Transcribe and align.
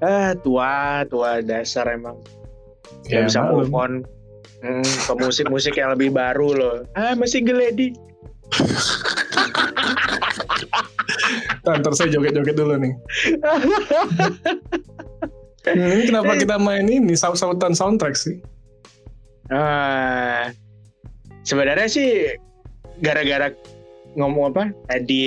Ah, 0.00 0.32
tua, 0.44 1.04
tua 1.08 1.40
dasar 1.44 1.86
emang. 1.90 2.16
Ya, 3.08 3.26
bisa 3.26 3.42
move 3.48 3.72
on. 3.74 4.04
Hmm, 4.60 4.84
ke 4.84 5.12
musik-musik 5.16 5.80
yang 5.80 5.96
lebih 5.96 6.12
baru 6.12 6.52
loh. 6.52 6.76
Ah, 6.92 7.16
masih 7.16 7.40
geledi. 7.40 7.96
Ntar 11.64 11.92
saya 11.94 12.10
joget-joget 12.12 12.56
dulu 12.56 12.76
nih. 12.76 12.92
Ini 15.70 16.08
kenapa 16.08 16.40
kita 16.40 16.56
main 16.56 16.88
ini 16.88 17.12
saut-sautan 17.12 17.76
soundtrack 17.76 18.16
sih? 18.16 18.40
Ah, 19.52 20.48
sebenarnya 21.44 21.84
sih 21.84 22.32
gara-gara 23.04 23.52
ngomong 24.16 24.56
apa 24.56 24.72
tadi 24.88 25.20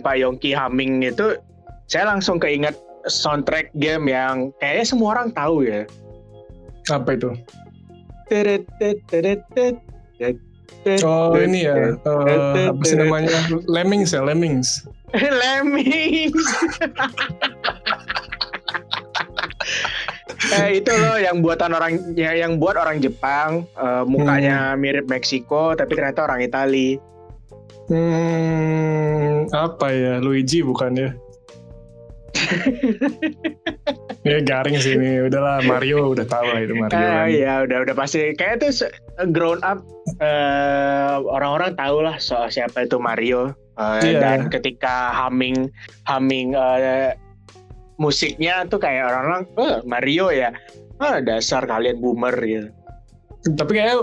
Pak 0.00 0.16
Yongki 0.24 0.56
humming 0.56 1.04
itu, 1.04 1.36
saya 1.84 2.08
langsung 2.08 2.40
keinget 2.40 2.72
soundtrack 3.08 3.70
game 3.76 4.08
yang 4.08 4.52
kayaknya 4.60 4.84
semua 4.86 5.08
orang 5.18 5.28
tahu 5.32 5.64
ya. 5.64 5.84
Apa 6.92 7.16
itu? 7.16 7.32
Oh 11.04 11.32
ini 11.36 11.64
ya, 11.64 11.96
eh, 11.96 12.68
apa 12.68 12.82
sih 12.84 12.96
namanya? 13.00 13.32
Lemmings 13.64 14.12
ya, 14.12 14.20
Lemmings. 14.20 14.84
Lemmings. 15.40 16.44
eh, 20.60 20.68
itu 20.76 20.92
loh 20.92 21.16
yang 21.16 21.40
buatan 21.40 21.72
orang 21.72 22.12
ya, 22.12 22.36
yang 22.36 22.60
buat 22.60 22.76
orang 22.76 23.00
Jepang 23.00 23.64
eh, 23.80 24.04
mukanya 24.04 24.76
mirip 24.76 25.08
Meksiko 25.08 25.72
tapi 25.72 25.96
ternyata 25.96 26.28
orang 26.28 26.44
Itali. 26.44 27.00
Hmm, 27.88 29.48
apa 29.52 29.92
ya? 29.92 30.16
Luigi 30.20 30.64
bukan 30.64 30.96
ya? 30.96 31.12
ya 34.28 34.38
garing 34.40 34.76
sih 34.80 34.96
ini. 34.96 35.26
Udahlah 35.28 35.60
Mario 35.64 36.12
udah 36.12 36.26
tahu 36.26 36.46
lah 36.48 36.60
itu 36.64 36.74
Mario. 36.76 36.96
Ah 36.96 37.24
kan. 37.24 37.26
iya 37.28 37.52
udah 37.64 37.78
udah 37.88 37.94
pasti 37.96 38.32
kayak 38.36 38.62
itu 38.64 38.88
grown 39.32 39.60
up 39.64 39.80
eh, 40.20 41.14
orang-orang 41.20 41.76
tahu 41.76 42.04
lah 42.04 42.16
soal 42.20 42.48
siapa 42.48 42.84
itu 42.84 42.96
Mario 43.00 43.52
Eh, 43.74 44.14
Iya. 44.14 44.18
dan 44.22 44.38
ketika 44.54 45.10
humming 45.10 45.66
humming 46.06 46.54
eh, 46.54 47.10
musiknya 47.98 48.62
tuh 48.70 48.78
kayak 48.78 49.10
orang-orang 49.10 49.42
oh, 49.58 49.82
Mario 49.82 50.30
ya 50.30 50.54
ah 51.02 51.18
dasar 51.18 51.66
kalian 51.66 51.98
boomer 51.98 52.34
gitu. 52.38 52.70
Tapi 53.58 53.82
kayak 53.82 53.98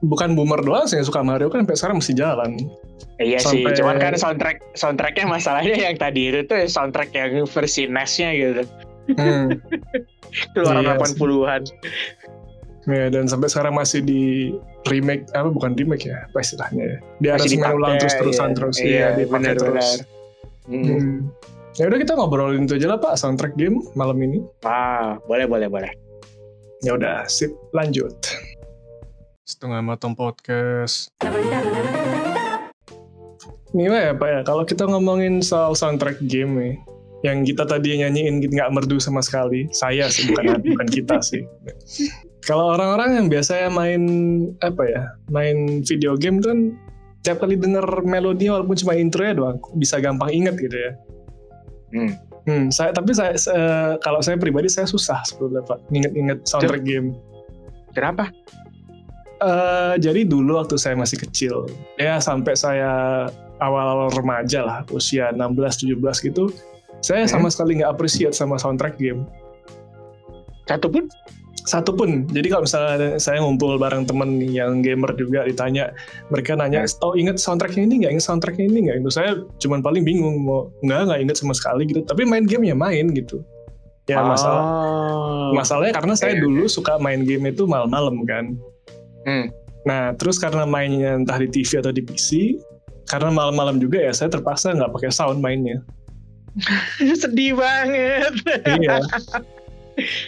bukan 0.00 0.32
boomer 0.32 0.64
doang 0.64 0.88
sih 0.88 0.96
yang 0.96 1.04
suka 1.04 1.20
Mario 1.20 1.52
kan 1.52 1.68
sampai 1.68 1.76
sekarang 1.76 1.96
masih 2.00 2.16
jalan. 2.16 2.56
Iya 3.16 3.38
sih, 3.38 3.60
Sampai- 3.60 3.74
cuman 3.74 3.96
kan 3.96 4.14
soundtrack 4.14 4.56
soundtracknya 4.72 5.26
masalahnya 5.26 5.74
yang 5.74 5.96
tadi 5.96 6.28
itu 6.28 6.40
tuh 6.44 6.58
soundtrack 6.64 7.10
yang 7.10 7.42
versi 7.44 7.84
NES-nya 7.84 8.28
gitu, 8.32 8.62
Hmm. 9.10 9.48
keluaran 10.54 10.84
Iya 10.84 10.94
80-an. 10.96 11.62
Ya, 12.84 13.04
dan 13.08 13.24
sampai 13.24 13.46
sekarang 13.46 13.74
masih 13.74 14.00
di 14.00 14.54
remake 14.86 15.28
apa 15.32 15.48
bukan 15.48 15.74
remake 15.74 16.06
ya 16.06 16.24
apa 16.24 16.38
istilahnya 16.38 16.84
ya 16.86 16.96
di 17.18 17.26
Masih 17.26 17.36
aransemen 17.60 17.72
ulang 17.74 17.94
terus 17.98 18.14
terusan 18.14 18.46
iya. 18.46 18.56
terus 18.56 18.76
Iya, 18.78 18.88
iya 18.88 19.06
dipakai 19.14 19.28
benar-benar. 19.28 19.60
terus 19.60 19.88
Hmm. 20.64 20.84
Hmm. 20.84 21.16
ya 21.74 21.84
udah 21.84 21.98
kita 21.98 22.12
ngobrolin 22.12 22.64
itu 22.64 22.74
aja 22.74 22.86
lah 22.86 22.98
pak 22.98 23.14
soundtrack 23.14 23.54
game 23.54 23.82
malam 23.92 24.16
ini 24.18 24.40
Ah, 24.62 25.20
boleh 25.22 25.44
boleh 25.44 25.66
boleh. 25.66 25.92
ya 26.80 26.94
udah 26.94 27.26
sip 27.26 27.52
lanjut 27.72 28.14
setengah 29.42 29.80
matang 29.82 30.12
podcast 30.12 31.12
Gimana 33.72 34.12
ya 34.12 34.12
Pak 34.16 34.28
ya, 34.28 34.40
kalau 34.48 34.64
kita 34.64 34.88
ngomongin 34.88 35.44
soal 35.44 35.76
soundtrack 35.76 36.16
game 36.24 36.56
nih, 36.56 36.74
yang 37.26 37.44
kita 37.44 37.68
tadi 37.68 37.98
nyanyiin 38.00 38.40
nggak 38.40 38.72
merdu 38.72 38.96
sama 38.96 39.20
sekali, 39.20 39.68
saya 39.74 40.08
sih 40.08 40.30
bukan 40.32 40.56
bukan 40.72 40.88
kita 40.88 41.20
sih. 41.20 41.44
Kalau 42.46 42.72
orang-orang 42.72 43.20
yang 43.20 43.26
biasanya 43.28 43.68
main 43.68 44.02
apa 44.64 44.82
ya, 44.88 45.02
main 45.28 45.84
video 45.84 46.16
game 46.16 46.40
tuh 46.40 46.54
kan 46.54 46.60
tiap 47.26 47.44
kali 47.44 47.60
denger 47.60 47.84
melodinya 48.06 48.56
walaupun 48.56 48.78
cuma 48.78 48.96
intro 48.96 49.26
ya 49.26 49.34
doang, 49.36 49.60
bisa 49.76 50.00
gampang 50.00 50.32
inget 50.32 50.56
gitu 50.56 50.76
ya. 50.76 50.92
Hmm. 51.92 52.12
Hmm, 52.48 52.64
saya 52.72 52.96
tapi 52.96 53.12
saya 53.12 53.36
se- 53.36 53.52
kalau 54.00 54.24
saya 54.24 54.40
pribadi 54.40 54.72
saya 54.72 54.88
susah 54.88 55.20
sebetulnya 55.28 55.60
Pak, 55.68 55.92
inget-inget 55.92 56.48
soundtrack 56.48 56.80
game. 56.80 57.12
Kenapa? 57.92 58.32
Eh, 59.38 59.94
jadi 60.00 60.24
dulu 60.24 60.56
waktu 60.56 60.80
saya 60.80 60.96
masih 60.96 61.20
kecil, 61.28 61.68
ya 62.00 62.16
sampai 62.18 62.56
saya 62.56 63.26
awal 63.58 64.10
remaja 64.10 64.60
lah, 64.62 64.78
usia 64.90 65.30
16-17 65.34 65.98
gitu, 66.24 66.50
saya 66.98 67.26
Hmm. 67.26 67.32
sama 67.38 67.48
sekali 67.50 67.78
nggak 67.82 67.90
appreciate 67.94 68.34
sama 68.34 68.58
soundtrack 68.58 68.98
game. 68.98 69.26
Satu 70.66 70.88
pun? 70.90 71.08
Satu 71.68 71.92
pun. 71.92 72.24
Jadi 72.32 72.48
kalau 72.48 72.64
misalnya 72.64 73.20
saya 73.20 73.44
ngumpul 73.44 73.76
bareng 73.76 74.08
temen 74.08 74.40
yang 74.40 74.80
gamer 74.80 75.12
juga 75.20 75.44
ditanya, 75.44 75.92
mereka 76.32 76.56
nanya, 76.56 76.88
oh 77.04 77.12
inget 77.12 77.36
soundtracknya 77.36 77.84
ini 77.84 78.04
nggak, 78.04 78.12
inget 78.16 78.24
soundtracknya 78.24 78.64
ini 78.72 78.88
nggak? 78.88 78.96
Itu 79.04 79.10
saya 79.12 79.30
cuman 79.60 79.84
paling 79.84 80.00
bingung, 80.00 80.48
mau 80.48 80.72
nggak 80.80 81.12
nggak 81.12 81.20
inget 81.28 81.36
sama 81.36 81.52
sekali 81.52 81.84
gitu. 81.84 82.00
Tapi 82.08 82.24
main 82.24 82.48
game 82.48 82.72
ya 82.72 82.76
main 82.76 83.12
gitu. 83.12 83.44
Ya 84.08 84.24
masalah 84.24 84.64
Oh. 84.64 85.52
masalahnya 85.52 85.92
karena 85.92 86.16
saya 86.16 86.40
Oke, 86.40 86.48
dulu 86.48 86.64
suka 86.64 86.96
main 86.96 87.28
game 87.28 87.52
itu 87.52 87.68
malam-malam 87.68 88.24
kan. 88.24 88.56
Hmm. 89.28 89.52
Nah, 89.84 90.16
terus 90.16 90.40
karena 90.40 90.64
mainnya 90.64 91.20
entah 91.20 91.36
di 91.36 91.48
TV 91.48 91.84
atau 91.84 91.92
di 91.92 92.00
PC, 92.00 92.56
karena 93.08 93.32
malam-malam 93.32 93.80
juga 93.80 93.98
ya 93.98 94.12
saya 94.12 94.28
terpaksa 94.28 94.76
nggak 94.76 94.92
pakai 94.92 95.10
sound 95.10 95.40
mainnya. 95.40 95.80
Sedih 97.20 97.56
banget. 97.56 98.32
iya. 98.78 99.00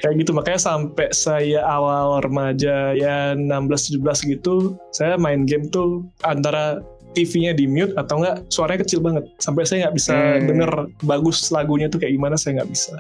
Kayak 0.03 0.27
gitu 0.27 0.35
makanya 0.35 0.59
sampai 0.59 1.15
saya 1.15 1.63
awal 1.63 2.19
remaja 2.27 2.91
ya 2.91 3.39
16-17 3.39 4.03
gitu, 4.35 4.75
saya 4.91 5.15
main 5.15 5.47
game 5.47 5.71
tuh 5.71 6.03
antara 6.27 6.83
TV-nya 7.15 7.55
di 7.55 7.71
mute 7.71 7.95
atau 7.95 8.19
enggak 8.19 8.51
suaranya 8.51 8.83
kecil 8.83 8.99
banget. 8.99 9.31
Sampai 9.39 9.63
saya 9.67 9.87
nggak 9.87 9.95
bisa 9.95 10.15
Hmm. 10.15 10.47
denger 10.51 10.71
bagus 11.07 11.55
lagunya 11.55 11.87
tuh 11.87 12.03
kayak 12.03 12.19
gimana 12.19 12.35
saya 12.35 12.59
nggak 12.59 12.71
bisa. 12.71 12.99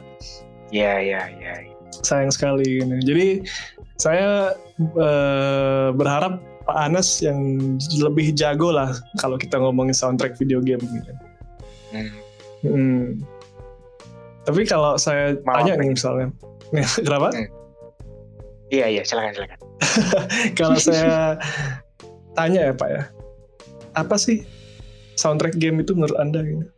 Ya 0.70 1.02
ya 1.02 1.26
ya. 1.42 1.54
Sayang 2.06 2.30
sekali 2.30 2.86
ini. 2.86 3.02
Jadi 3.02 3.26
saya 3.98 4.54
eh, 4.78 5.88
berharap 5.90 6.38
Pak 6.70 6.78
Anas 6.78 7.18
yang 7.18 7.58
lebih 7.98 8.30
jago 8.38 8.70
lah 8.70 8.94
kalau 9.18 9.34
kita 9.34 9.58
ngomongin 9.58 9.90
soundtrack 9.90 10.38
video 10.38 10.62
game 10.62 10.78
gitu. 10.78 11.12
Hmm. 11.90 12.10
Hmm. 12.62 13.06
Tapi 14.46 14.62
kalau 14.70 14.94
saya 14.94 15.34
Maaf, 15.42 15.66
tanya 15.66 15.82
nih 15.82 15.90
misalnya, 15.98 16.30
nih, 16.70 16.86
kenapa? 17.06 17.34
Iya 18.70 18.86
iya 18.86 19.02
silakan 19.02 19.34
silakan. 19.34 19.58
kalau 20.58 20.78
saya 20.78 21.34
tanya 22.38 22.70
ya 22.70 22.74
Pak 22.78 22.88
ya, 22.94 23.02
apa 23.98 24.14
sih 24.14 24.46
soundtrack 25.18 25.58
game 25.58 25.82
itu 25.82 25.90
menurut 25.98 26.14
anda? 26.22 26.46
Gitu? 26.46 26.70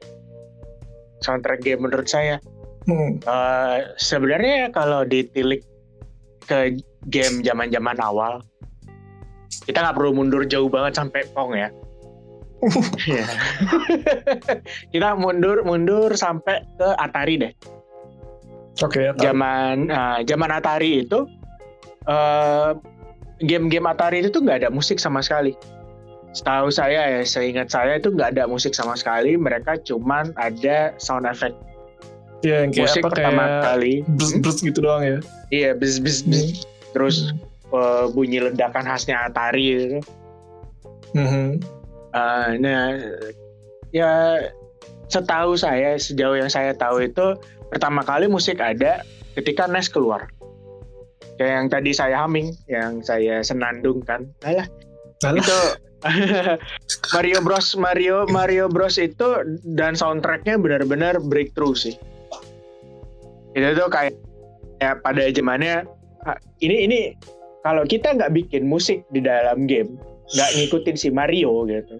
Soundtrack 1.21 1.61
game 1.61 1.85
menurut 1.85 2.09
saya 2.09 2.41
Hmm. 2.83 3.23
eh, 3.23 3.79
sebenarnya 3.95 4.75
kalau 4.75 5.07
ditilik 5.07 5.63
ke 6.51 6.83
game 7.07 7.39
zaman-zaman 7.47 7.95
awal 8.03 8.43
kita 9.69 9.79
nggak 9.85 9.97
perlu 9.97 10.11
mundur 10.17 10.43
jauh 10.49 10.69
banget 10.71 10.97
sampai 10.97 11.27
Pong 11.33 11.53
ya. 11.57 11.69
Iya. 13.11 13.27
kita 14.95 15.19
mundur 15.19 15.67
mundur 15.67 16.15
sampai 16.15 16.63
ke 16.79 16.89
Atari 16.99 17.35
deh. 17.43 17.53
Oke 18.81 19.11
tahu. 19.13 19.23
Zaman 19.23 19.91
eh, 19.91 20.19
zaman 20.25 20.51
Atari 20.55 21.03
itu 21.03 21.27
eh, 22.07 22.71
game-game 23.43 23.91
Atari 23.91 24.23
itu 24.23 24.31
tuh 24.31 24.47
nggak 24.47 24.67
ada 24.67 24.71
musik 24.71 25.03
sama 25.03 25.21
sekali. 25.21 25.59
Setahu 26.33 26.73
saya 26.73 27.21
ya, 27.21 27.21
seingat 27.29 27.69
saya 27.69 28.01
itu 28.01 28.09
nggak 28.09 28.39
ada 28.39 28.49
musik 28.49 28.73
sama 28.73 28.97
sekali. 28.97 29.37
Mereka 29.37 29.85
cuman 29.85 30.33
ada 30.41 30.97
sound 30.97 31.29
effect 31.29 31.59
Iya, 32.43 32.67
yang 32.67 32.71
kayak 32.75 32.87
musik 32.91 33.03
apa 33.07 33.11
pertama 33.15 33.43
kayak 33.47 33.63
kali. 33.63 33.95
Hmm? 34.03 34.41
brus 34.43 34.59
gitu 34.59 34.79
doang 34.83 35.03
ya. 35.07 35.19
Iya, 35.55 35.71
bis 35.79 36.03
bis 36.03 36.27
bis. 36.27 36.67
Terus 36.91 37.31
eh, 37.73 38.05
bunyi 38.13 38.39
ledakan 38.45 38.85
khasnya 38.85 39.29
Atari 39.29 39.67
gitu. 39.73 39.99
Mhm. 41.17 41.61
Eh, 42.13 42.49
nah, 42.61 42.97
ya 43.93 44.41
setahu 45.13 45.57
saya 45.57 45.97
sejauh 46.01 46.41
yang 46.41 46.49
saya 46.49 46.73
tahu 46.73 47.05
itu 47.05 47.37
pertama 47.69 48.01
kali 48.05 48.29
musik 48.29 48.61
ada 48.61 49.05
ketika 49.37 49.69
NES 49.69 49.93
keluar. 49.93 50.29
kayak 51.41 51.65
yang 51.65 51.69
tadi 51.73 51.91
saya 51.97 52.17
humming 52.21 52.53
yang 52.69 53.01
saya 53.01 53.41
senandungkan 53.41 54.29
alah 54.45 54.69
Alah. 55.25 55.41
itu 55.41 55.59
Mario 57.17 57.39
Bros 57.41 57.73
Mario 57.73 58.29
Mario 58.29 58.69
Bros 58.69 59.01
itu 59.01 59.41
dan 59.65 59.97
soundtracknya 59.97 60.61
benar-benar 60.61 61.19
breakthrough 61.25 61.73
sih 61.73 61.97
itu 63.57 63.69
tuh 63.75 63.89
kayak 63.89 64.13
ya 64.85 64.93
pada 65.01 65.25
zamannya 65.33 65.89
ah, 66.29 66.37
ini 66.61 66.85
ini 66.85 66.99
kalau 67.63 67.83
kita 67.87 68.15
nggak 68.15 68.35
bikin 68.35 68.67
musik 68.67 69.07
di 69.15 69.23
dalam 69.23 69.65
game 69.71 69.97
nggak 70.35 70.51
ngikutin 70.59 70.97
si 70.99 71.09
Mario 71.11 71.67
gitu 71.67 71.97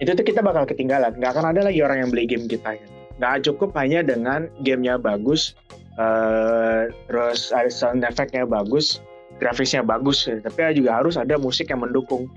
itu 0.00 0.10
tuh 0.16 0.24
kita 0.24 0.40
bakal 0.40 0.64
ketinggalan 0.64 1.14
nggak 1.16 1.36
akan 1.36 1.52
ada 1.54 1.70
lagi 1.70 1.80
orang 1.84 2.06
yang 2.06 2.10
beli 2.10 2.26
game 2.26 2.46
kita 2.50 2.76
gitu. 2.76 2.92
nggak 3.20 3.34
cukup 3.46 3.70
hanya 3.76 4.00
dengan 4.00 4.48
gamenya 4.64 4.96
bagus 4.96 5.54
eh, 6.00 6.88
terus 7.08 7.52
ada 7.52 7.70
sound 7.70 8.02
effect-nya 8.02 8.48
bagus 8.48 9.00
grafisnya 9.40 9.84
bagus 9.84 10.28
gitu. 10.28 10.40
tapi 10.40 10.76
juga 10.76 11.00
harus 11.00 11.16
ada 11.16 11.36
musik 11.40 11.70
yang 11.72 11.84
mendukung 11.84 12.28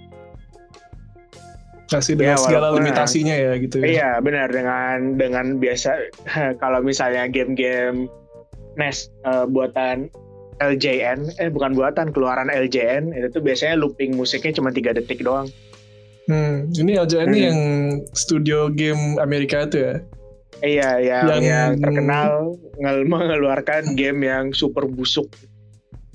Kasih 1.91 2.17
dengan 2.17 2.41
Ya, 2.41 2.41
segala 2.41 2.73
limitasinya 2.73 3.35
ya 3.37 3.53
gitu 3.59 3.77
ya. 3.77 3.85
Iya 3.85 4.09
benar 4.23 4.49
dengan 4.49 5.13
dengan 5.13 5.61
biasa 5.61 6.09
kalau 6.63 6.81
misalnya 6.81 7.29
game-game 7.29 8.09
NES 8.81 9.13
eh, 9.29 9.45
buatan 9.45 10.09
LJN 10.59 11.19
eh 11.37 11.47
bukan 11.47 11.73
buatan 11.73 12.09
keluaran 12.09 12.47
LJN 12.47 13.11
itu 13.11 13.27
tuh 13.29 13.41
biasanya 13.41 13.73
looping 13.75 14.13
musiknya 14.13 14.53
cuma 14.53 14.69
tiga 14.69 14.91
detik 14.91 15.21
doang. 15.21 15.49
Hmm, 16.25 16.71
ini 16.71 16.95
LJN 16.95 17.27
Hmm. 17.27 17.35
yang 17.35 17.59
studio 18.11 18.67
game 18.67 19.17
Amerika 19.17 19.63
itu 19.63 19.77
ya. 19.81 19.93
Iya 20.59 20.89
yang 20.97 21.23
Yang- 21.27 21.43
yang 21.43 21.69
terkenal 21.77 22.29
ngel- 22.77 23.05
mengeluarkan 23.05 23.93
game 23.93 24.21
yang 24.21 24.45
super 24.51 24.85
busuk. 24.85 25.27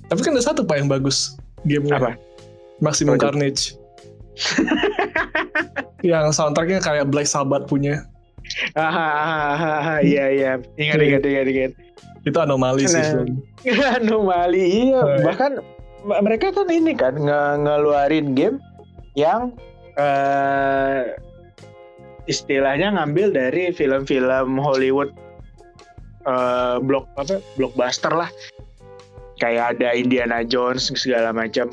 Tapi 0.09 0.21
kan 0.21 0.33
ada 0.33 0.41
satu 0.43 0.63
pak 0.63 0.79
yang 0.79 0.89
bagus 0.89 1.37
gamenya. 1.63 1.99
Apa? 1.99 2.11
Maximum 2.81 3.15
itu? 3.15 3.23
Carnage. 3.23 3.63
yang 6.07 6.31
soundtracknya 6.31 6.79
kayak 6.79 7.11
Black 7.11 7.27
Sabbath 7.27 7.67
punya. 7.67 8.07
Ah, 8.73 10.01
iya 10.01 10.31
iya 10.31 10.53
ingat 10.75 10.97
Iya. 10.97 11.05
ingat 11.05 11.23
ingat 11.23 11.47
ingat. 11.47 11.73
Itu 12.23 12.39
anomali 12.39 12.85
sih. 12.85 12.97
Nah. 12.97 13.05
sebenarnya. 13.05 13.37
Anomali 13.99 14.65
iya 14.85 14.99
Oh, 14.99 15.09
iya. 15.09 15.25
bahkan 15.25 15.53
mereka 16.23 16.51
kan 16.51 16.69
ini 16.69 16.93
kan 16.93 17.15
nge- 17.15 17.57
ngeluarin 17.61 18.33
game 18.33 18.59
yang 19.15 19.51
eh 19.95 21.11
istilahnya 22.25 22.93
ngambil 22.93 23.31
dari 23.31 23.71
film-film 23.71 24.57
Hollywood 24.57 25.11
eh 26.23 26.77
block 26.81 27.09
apa 27.15 27.39
blockbuster 27.55 28.13
lah 28.13 28.29
kayak 29.37 29.75
ada 29.75 29.91
Indiana 29.93 30.43
Jones 30.43 30.91
segala 30.93 31.31
macam 31.31 31.71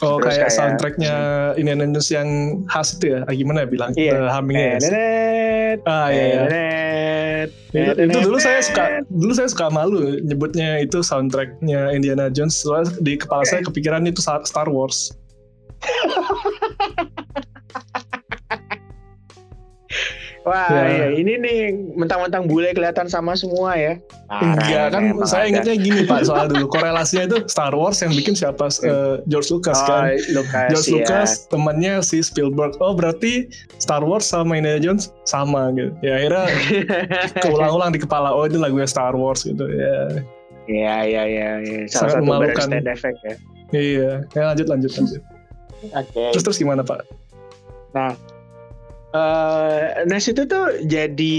Oh 0.00 0.16
Terus 0.16 0.32
kayak, 0.32 0.40
kayak- 0.40 0.54
soundtracknya 0.54 1.14
Indiana 1.54 1.82
Jones 1.84 2.08
yang 2.08 2.28
khas 2.64 2.94
itu 2.94 3.10
ya. 3.10 3.26
Ah, 3.26 3.34
gimana 3.34 3.62
ya 3.62 3.68
bilang? 3.68 3.90
Iya. 3.92 4.12
Eh, 4.16 4.30
hummingnya 4.30 4.68
ya. 4.70 4.78
Ah 5.82 6.06
iya. 6.08 6.24
iya. 6.24 6.40
Nenet, 7.46 7.96
Itu, 7.96 8.02
itu 8.04 8.18
dulu 8.26 8.38
saya 8.42 8.60
suka 8.60 8.84
dulu 9.08 9.32
saya 9.32 9.48
suka 9.48 9.66
malu 9.72 10.18
nyebutnya 10.20 10.82
itu 10.82 11.00
soundtracknya 11.00 11.94
Indiana 11.94 12.28
Jones 12.28 12.58
soalnya 12.60 12.92
di 13.00 13.16
kepala 13.16 13.46
saya 13.46 13.64
kepikiran 13.64 14.04
itu 14.04 14.20
Star 14.20 14.68
Wars. 14.68 15.14
Wah, 20.40 20.72
Ya. 20.72 20.84
iya, 20.88 21.06
ini 21.14 21.36
nih 21.36 21.58
mentang-mentang 21.94 22.48
bule 22.48 22.72
kelihatan 22.72 23.04
sama 23.06 23.36
semua 23.36 23.76
ya. 23.76 24.00
Parah, 24.24 24.56
Enggak 24.56 24.86
kan 24.88 25.02
saya 25.22 25.42
ada. 25.42 25.48
ingatnya 25.52 25.74
gini 25.76 26.00
Pak 26.02 26.20
soal 26.24 26.48
dulu 26.48 26.64
korelasinya 26.66 27.24
itu 27.26 27.38
Star 27.44 27.70
Wars 27.70 28.00
yang 28.00 28.08
bikin 28.10 28.32
siapa 28.32 28.72
Eh, 28.80 29.20
George 29.26 29.50
Lucas 29.50 29.76
Oh, 29.76 29.86
kan. 29.86 30.16
Lucas, 30.32 30.64
George 30.70 30.86
ya. 30.86 30.94
Lucas 30.96 31.28
temannya 31.46 32.00
si 32.00 32.18
Spielberg. 32.20 32.72
Oh 32.78 32.92
berarti 32.92 33.52
Star 33.76 34.00
Wars 34.00 34.24
sama 34.24 34.56
Indiana 34.56 34.80
Jones 34.80 35.12
sama 35.22 35.68
gitu. 35.72 35.92
Ya 36.00 36.16
akhirnya 36.16 36.44
keulang-ulang 37.44 37.90
di 37.90 37.98
kepala 37.98 38.30
oh 38.30 38.44
itu 38.44 38.56
lagunya 38.56 38.86
Star 38.86 39.12
Wars 39.12 39.42
gitu 39.42 39.68
ya. 39.68 40.24
Iya, 40.64 40.96
iya, 41.04 41.22
iya. 41.26 41.48
iya. 41.58 41.78
Salah 41.84 41.92
Sangat 42.06 42.12
satu 42.16 42.24
memalukan. 42.24 42.68
effect 42.86 43.18
ya. 43.20 43.34
Iya. 43.70 44.10
Ya 44.30 44.42
lanjut 44.46 44.66
lanjut 44.66 44.90
lanjut. 44.90 45.20
Oke. 45.90 46.22
Terus 46.32 46.42
terus 46.42 46.56
gimana 46.56 46.80
Pak? 46.80 47.04
Eh, 49.10 50.06
NES 50.06 50.30
itu 50.30 50.46
tuh 50.46 50.86
jadi 50.86 51.36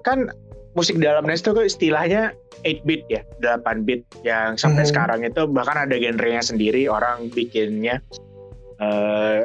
kan 0.00 0.32
musik 0.72 0.96
dalam 0.96 1.28
NES 1.28 1.44
itu 1.44 1.60
istilahnya 1.60 2.32
8 2.64 2.88
bit 2.88 3.04
ya, 3.12 3.20
8 3.44 3.84
bit 3.84 4.00
yang 4.24 4.56
sampai 4.56 4.86
Mhm. 4.86 4.90
sekarang 4.90 5.20
itu 5.20 5.44
bahkan 5.44 5.84
ada 5.84 5.92
genrenya 6.00 6.40
sendiri 6.40 6.88
orang 6.88 7.28
bikinnya 7.28 8.00
eh 8.80 9.44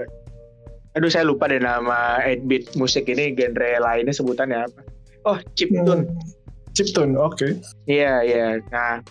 aduh 0.95 1.11
saya 1.11 1.27
lupa 1.27 1.45
deh 1.45 1.59
nama 1.59 2.23
8 2.23 2.47
bit 2.47 2.63
musik 2.73 3.05
ini 3.05 3.35
genre 3.35 3.83
lainnya 3.83 4.15
sebutannya 4.15 4.63
apa. 4.63 4.81
Oh, 5.27 5.37
chiptune. 5.59 6.07
Hmm. 6.07 6.71
Chiptune, 6.71 7.19
oke. 7.19 7.51
Iya, 7.85 8.23
iya. 8.23 8.47
Nah, 8.71 9.03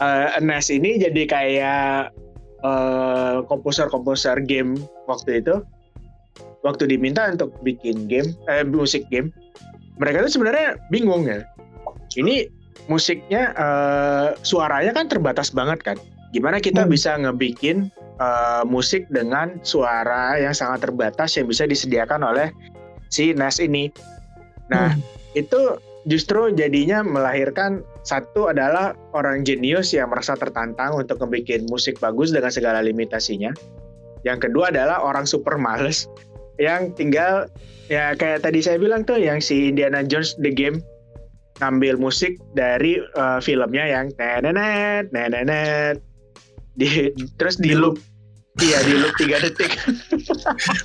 eh 0.00 0.28
NES 0.40 0.72
ini 0.72 0.96
jadi 0.96 1.22
kayak 1.28 2.16
komposer-komposer 3.46 4.40
game 4.42 4.80
waktu 5.04 5.44
itu. 5.44 5.60
Waktu 6.66 6.90
diminta 6.90 7.30
untuk 7.30 7.54
bikin 7.62 8.10
game, 8.10 8.34
eh, 8.50 8.66
musik 8.66 9.06
game, 9.06 9.30
mereka 10.02 10.26
tuh 10.26 10.34
sebenarnya 10.34 10.74
bingung 10.90 11.30
ya. 11.30 11.46
Ini 12.18 12.50
musiknya, 12.90 13.54
eh, 13.54 14.28
suaranya 14.42 14.90
kan 14.90 15.06
terbatas 15.06 15.54
banget 15.54 15.78
kan. 15.86 15.96
Gimana 16.34 16.58
kita 16.58 16.82
Hmm. 16.84 16.90
bisa 16.90 17.14
ngebikin 17.14 17.94
eh, 18.16 18.64
musik 18.64 19.04
dengan 19.12 19.60
suara 19.60 20.40
yang 20.40 20.56
sangat 20.56 20.88
terbatas 20.88 21.36
yang 21.36 21.52
bisa 21.52 21.68
disediakan 21.68 22.24
oleh 22.24 22.48
si 23.12 23.36
NES 23.36 23.60
ini. 23.60 23.92
Nah, 24.72 24.96
Hmm. 24.96 25.04
itu 25.36 25.76
justru 26.08 26.48
jadinya 26.56 27.04
melahirkan 27.04 27.84
satu 28.08 28.48
adalah 28.48 28.96
orang 29.12 29.44
jenius 29.44 29.92
yang 29.92 30.08
merasa 30.08 30.32
tertantang 30.32 30.96
untuk 30.96 31.20
membuat 31.20 31.68
musik 31.68 32.00
bagus 32.00 32.32
dengan 32.32 32.48
segala 32.48 32.80
limitasinya. 32.80 33.52
Yang 34.24 34.48
kedua 34.48 34.72
adalah 34.72 35.04
orang 35.04 35.28
super 35.28 35.60
males 35.60 36.08
yang 36.56 36.92
tinggal 36.96 37.48
ya 37.86 38.16
kayak 38.18 38.42
tadi 38.42 38.58
saya 38.64 38.80
bilang 38.80 39.06
tuh 39.06 39.18
yang 39.20 39.38
si 39.38 39.70
Indiana 39.70 40.02
Jones 40.02 40.34
the 40.42 40.50
Game 40.50 40.82
ngambil 41.60 41.96
musik 41.96 42.36
dari 42.52 43.00
eh, 43.00 43.38
filmnya 43.40 43.84
yang 43.88 44.12
nenenet 44.20 45.08
nenenet 45.12 46.00
di 46.76 47.08
terus 47.40 47.56
di 47.56 47.72
loop 47.72 47.96
iya 48.60 48.80
di 48.84 48.92
loop 49.00 49.12
tiga 49.16 49.40
detik 49.40 49.72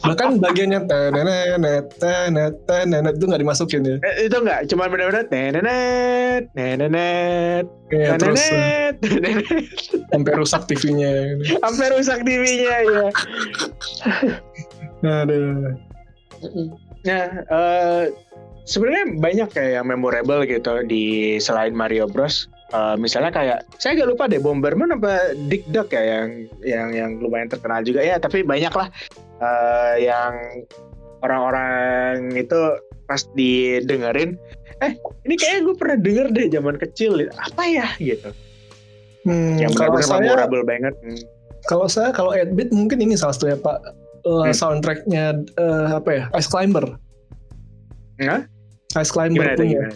Bahkan 0.07 0.41
bagiannya 0.41 0.87
tenenet 0.89 1.85
tenet 1.99 2.53
tenet 2.65 3.13
itu 3.15 3.25
nggak 3.29 3.41
dimasukin 3.45 3.81
ya. 3.85 3.95
Eh, 4.01 4.27
itu 4.27 4.35
enggak 4.41 4.65
cuma 4.71 4.89
benar-benar 4.89 5.29
nenenet 5.29 6.43
nenenet 6.57 7.65
Iya, 7.91 8.15
terus 8.15 8.39
eh, 8.47 8.95
nenenet 8.95 8.95
nenenet 9.03 9.65
sampai 10.09 10.33
rusak 10.39 10.61
TV-nya. 10.67 11.11
sampai 11.59 11.87
rusak 11.93 12.19
TV-nya 12.23 12.75
ya. 12.87 13.05
Aduh. 15.01 15.75
Nah, 17.01 17.23
eh, 17.41 18.03
sebenarnya 18.65 19.17
banyak 19.17 19.49
kayak 19.53 19.71
yang 19.81 19.87
memorable 19.89 20.45
gitu 20.45 20.85
di 20.85 21.37
selain 21.41 21.73
Mario 21.73 22.05
Bros. 22.05 22.45
Eh, 22.71 22.95
misalnya 22.95 23.35
kayak 23.35 23.59
saya 23.81 23.99
agak 23.99 24.15
lupa 24.15 24.31
deh 24.31 24.39
Bomberman 24.39 24.95
apa 24.95 25.35
Dick 25.51 25.67
Duck 25.75 25.91
ya 25.91 25.99
yang 26.23 26.47
yang 26.63 26.89
yang 26.93 27.11
lumayan 27.19 27.49
terkenal 27.51 27.83
juga 27.83 28.05
ya. 28.05 28.21
Tapi 28.21 28.45
banyak 28.45 28.71
lah 28.71 28.87
eh, 29.41 30.07
yang 30.07 30.33
orang-orang 31.21 32.33
itu 32.33 32.57
pas 33.05 33.21
didengerin, 33.35 34.39
eh 34.81 34.95
ini 35.27 35.35
kayaknya 35.35 35.61
gue 35.67 35.75
pernah 35.75 35.97
denger 35.99 36.27
deh 36.31 36.47
zaman 36.49 36.75
kecil. 36.79 37.27
Apa 37.27 37.63
ya 37.67 37.87
gitu. 37.99 38.31
Hmm, 39.21 39.59
Yang 39.61 39.77
kalau 39.77 39.99
benar-benar 39.99 40.09
saya 40.09 40.21
memorable 40.25 40.63
banget. 40.65 40.93
Hmm. 41.05 41.21
kalau 41.69 41.85
saya 41.85 42.09
kalau 42.09 42.33
8 42.33 42.57
bit 42.57 42.73
mungkin 42.73 42.97
ini 43.05 43.13
salah 43.13 43.37
satunya 43.37 43.53
Pak 43.53 44.00
Eh, 44.21 44.29
Hmm. 44.29 44.53
soundtracknya 44.53 45.25
eh, 45.55 45.87
apa 45.91 46.09
ya 46.09 46.23
Ice 46.35 46.45
Climber. 46.45 46.85
Hah? 48.21 48.41
Ice 48.95 49.09
Climber 49.09 49.41
Gimana 49.43 49.55
tuh 49.55 49.63
punya. 49.63 49.79
gimana? 49.81 49.95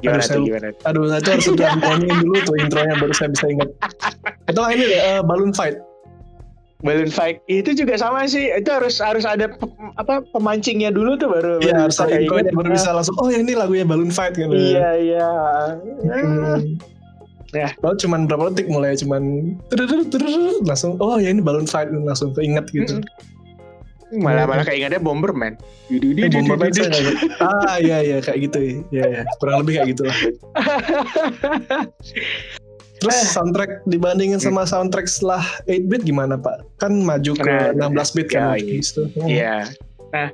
Gimana 0.00 0.14
Aduh, 0.14 0.22
tuh 0.22 0.28
saya- 0.30 0.46
gimana? 0.46 0.68
Aduh, 0.86 1.02
itu 1.10 1.28
harus 1.28 1.46
udah 1.54 1.68
nyanyiin 1.76 2.18
dulu 2.20 2.36
tuh 2.40 2.54
intronya 2.56 2.94
baru 2.96 3.12
saya 3.12 3.28
bisa 3.30 3.46
ingat. 3.48 3.68
Atau 4.46 4.62
ini 4.68 4.86
eh, 4.88 5.20
Balloon 5.20 5.50
Fight. 5.50 5.76
Balloon 6.80 7.12
fight 7.12 7.44
itu 7.44 7.76
juga 7.76 7.92
sama 7.94 8.24
sih. 8.24 8.48
Itu 8.50 8.72
harus 8.72 8.96
harus 8.98 9.28
ada 9.28 9.52
pe- 9.52 9.68
apa 9.94 10.24
pemancingnya 10.32 10.88
dulu 10.88 11.12
tuh 11.14 11.28
baru 11.28 11.60
Iya, 11.60 11.76
baru 11.76 11.82
harus 11.84 11.98
ada 11.98 12.16
intronya 12.16 12.42
gitu. 12.46 12.56
baru 12.56 12.68
bisa 12.72 12.88
langsung, 12.90 13.16
oh 13.18 13.28
ya 13.28 13.36
ini 13.36 13.52
lagunya 13.52 13.84
Balloon 13.84 14.08
Fight 14.08 14.32
gitu. 14.32 14.48
Iya 14.48 14.88
iya. 14.96 15.28
Hmm. 16.00 16.80
Ya. 17.50 17.68
Lalu 17.82 17.94
cuman 17.98 18.20
berapa 18.24 18.48
detik 18.48 18.70
mulai 18.70 18.94
cuman 18.94 19.52
terus 19.68 20.32
langsung 20.62 20.94
oh 20.96 21.18
ya 21.18 21.28
ini 21.28 21.42
balloon 21.42 21.66
fight 21.66 21.90
langsung 21.90 22.30
keinget 22.32 22.62
gitu. 22.70 23.02
Malah 24.10 24.44
malah 24.50 24.66
keingetnya 24.66 24.98
Bomberman. 24.98 25.54
Eh, 25.90 26.28
Bomberman 26.30 26.70
saya. 26.74 26.90
Ah 27.46 27.78
iya 27.78 28.02
iya 28.02 28.18
kayak 28.18 28.50
gitu 28.50 28.58
ya. 28.58 28.72
Iya 28.90 29.04
iya 29.06 29.22
kurang 29.38 29.62
lebih 29.62 29.72
kayak 29.78 29.88
gitu 29.94 30.02
lah. 30.06 30.16
Terus 33.00 33.16
soundtrack 33.32 33.88
dibandingin 33.88 34.36
sama 34.36 34.68
soundtrack 34.68 35.08
setelah 35.08 35.40
8-bit 35.64 36.04
gimana 36.04 36.36
Pak? 36.36 36.68
Kan 36.76 37.00
maju 37.00 37.32
ke 37.32 37.48
Nah, 37.48 37.88
16 37.88 38.16
bit 38.18 38.28
kan? 38.28 38.60
ya, 38.60 38.60
iya. 38.60 38.76
Hmm. 39.16 39.28
Iya. 39.30 39.54
Nah, 40.12 40.28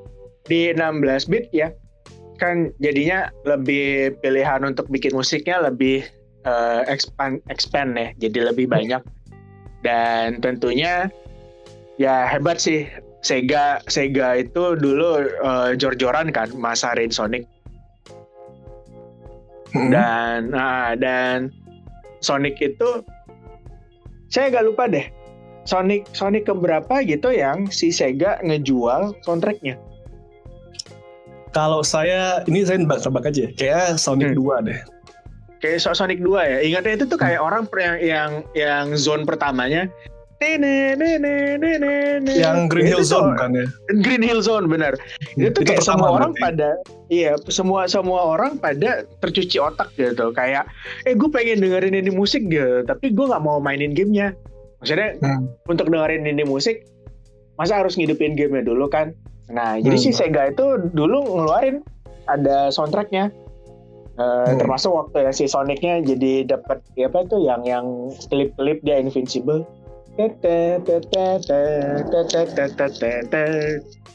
di 0.50 0.60
16 0.74 1.30
bit 1.30 1.46
ya 1.54 1.70
kan 2.36 2.68
jadinya 2.82 3.32
lebih 3.48 4.18
pilihan 4.20 4.60
untuk 4.66 4.90
bikin 4.92 5.16
musiknya 5.16 5.62
lebih 5.62 6.04
eh, 6.42 6.82
expand 6.90 7.38
expand 7.48 7.94
ya. 7.94 8.08
Jadi 8.18 8.38
lebih 8.50 8.66
banyak 8.66 9.00
dan 9.86 10.42
tentunya 10.42 11.06
ya 12.02 12.26
hebat 12.26 12.58
sih 12.58 12.90
Sega 13.26 13.82
Sega 13.84 14.38
itu 14.38 14.76
dulu 14.76 15.10
eh, 15.18 15.70
jor-joran 15.74 16.30
kan 16.30 16.54
masarin 16.54 17.10
Sonic 17.10 17.42
Hmm. 19.68 19.90
dan 19.90 20.48
nah, 20.48 20.94
dan 20.94 21.50
Sonic 22.18 22.54
itu 22.56 23.02
saya 24.28 24.48
agak 24.48 24.64
lupa 24.64 24.86
deh 24.86 25.04
Sonic 25.64 26.06
Sonic 26.12 26.46
keberapa 26.46 27.02
gitu 27.02 27.28
yang 27.28 27.66
si 27.68 27.90
Sega 27.90 28.38
ngejual 28.40 29.18
soundtracknya 29.20 29.74
Kalau 31.50 31.80
saya, 31.80 32.44
ini 32.44 32.62
saya 32.62 32.76
nebak-nebak 32.78 33.26
aja. 33.26 33.48
Kayaknya 33.50 33.96
Sonic 33.96 34.28
Hmm. 34.30 34.38
2 34.38 34.56
deh. 34.62 34.80
kayak 35.56 35.80
so- 35.80 35.96
Sonic 35.96 36.20
2 36.20 36.36
ya 36.38 36.58
ingatnya 36.60 36.92
itu 36.94 37.04
tuh 37.06 37.16
kayak 37.16 37.40
orang 37.40 37.64
per- 37.64 37.80
yang 37.80 37.96
yang 37.98 38.30
yang 38.52 38.84
zone 38.92 39.24
pertamanya 39.24 39.88
Yang 42.28 42.58
Green 42.68 42.86
Hill 42.88 43.00
Itu 43.00 43.08
Zone 43.08 43.32
kan 43.40 43.50
ya? 43.56 43.66
Green 44.04 44.20
Hill 44.20 44.40
Zone 44.44 44.68
benar. 44.68 44.92
Itu 45.32 45.48
tuh 45.52 45.62
Itu 45.64 45.72
kayak 45.72 45.84
semua 45.84 46.08
orang 46.12 46.32
pada 46.36 46.76
iya 47.08 47.32
semua 47.48 47.88
semua 47.88 48.20
orang 48.36 48.60
pada 48.60 49.08
tercuci 49.24 49.56
otak 49.56 49.92
gitu. 49.96 50.32
Kayak 50.36 50.68
eh 51.08 51.16
gue 51.16 51.28
pengen 51.32 51.64
dengerin 51.64 51.96
ini 51.96 52.12
musik 52.12 52.44
gitu. 52.48 52.84
Tapi 52.84 53.16
gue 53.16 53.24
nggak 53.24 53.42
mau 53.42 53.56
mainin 53.56 53.96
gamenya. 53.96 54.36
Maksudnya 54.84 55.16
Hmm. 55.24 55.48
untuk 55.66 55.88
dengerin 55.88 56.28
ini 56.28 56.44
musik 56.44 56.84
masa 57.56 57.80
harus 57.80 57.96
ngidupin 57.96 58.36
gamenya 58.36 58.68
dulu 58.68 58.92
kan? 58.92 59.16
Nah 59.48 59.80
jadi 59.80 59.96
Hmm. 59.96 60.04
si 60.04 60.10
Sega 60.12 60.52
itu 60.52 60.64
dulu 60.92 61.24
ngeluarin 61.24 61.80
ada 62.28 62.68
soundtracknya. 62.68 63.32
Eh, 64.16 64.24
Hmm. 64.24 64.56
termasuk 64.56 64.96
waktu 64.96 65.28
yang 65.28 65.34
si 65.36 65.44
Sonicnya 65.44 66.00
jadi 66.00 66.48
dapat 66.48 66.80
ya 66.96 67.12
apa 67.12 67.28
tuh 67.28 67.44
yang 67.44 67.60
yang 67.68 67.84
klip-klip 68.32 68.80
dia 68.80 68.96
Invincible 68.96 69.68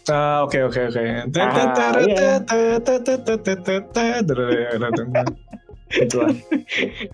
Ah, 0.09 0.41
oke 0.41 0.57
oke 0.65 0.89
oke. 0.89 1.01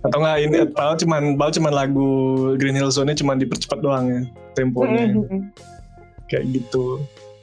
Atau 0.07 0.19
nggak 0.21 0.37
ini 0.39 0.57
Paul 0.71 0.95
cuman 0.95 1.35
Paul 1.35 1.51
cuman 1.51 1.73
lagu 1.73 2.09
Green 2.55 2.77
Hill 2.77 2.93
Zone-nya 2.93 3.17
cuman 3.19 3.41
dipercepat 3.41 3.79
doang 3.83 4.05
ya 4.07 4.21
temponya 4.55 5.11
kayak 6.31 6.45
gitu. 6.55 7.01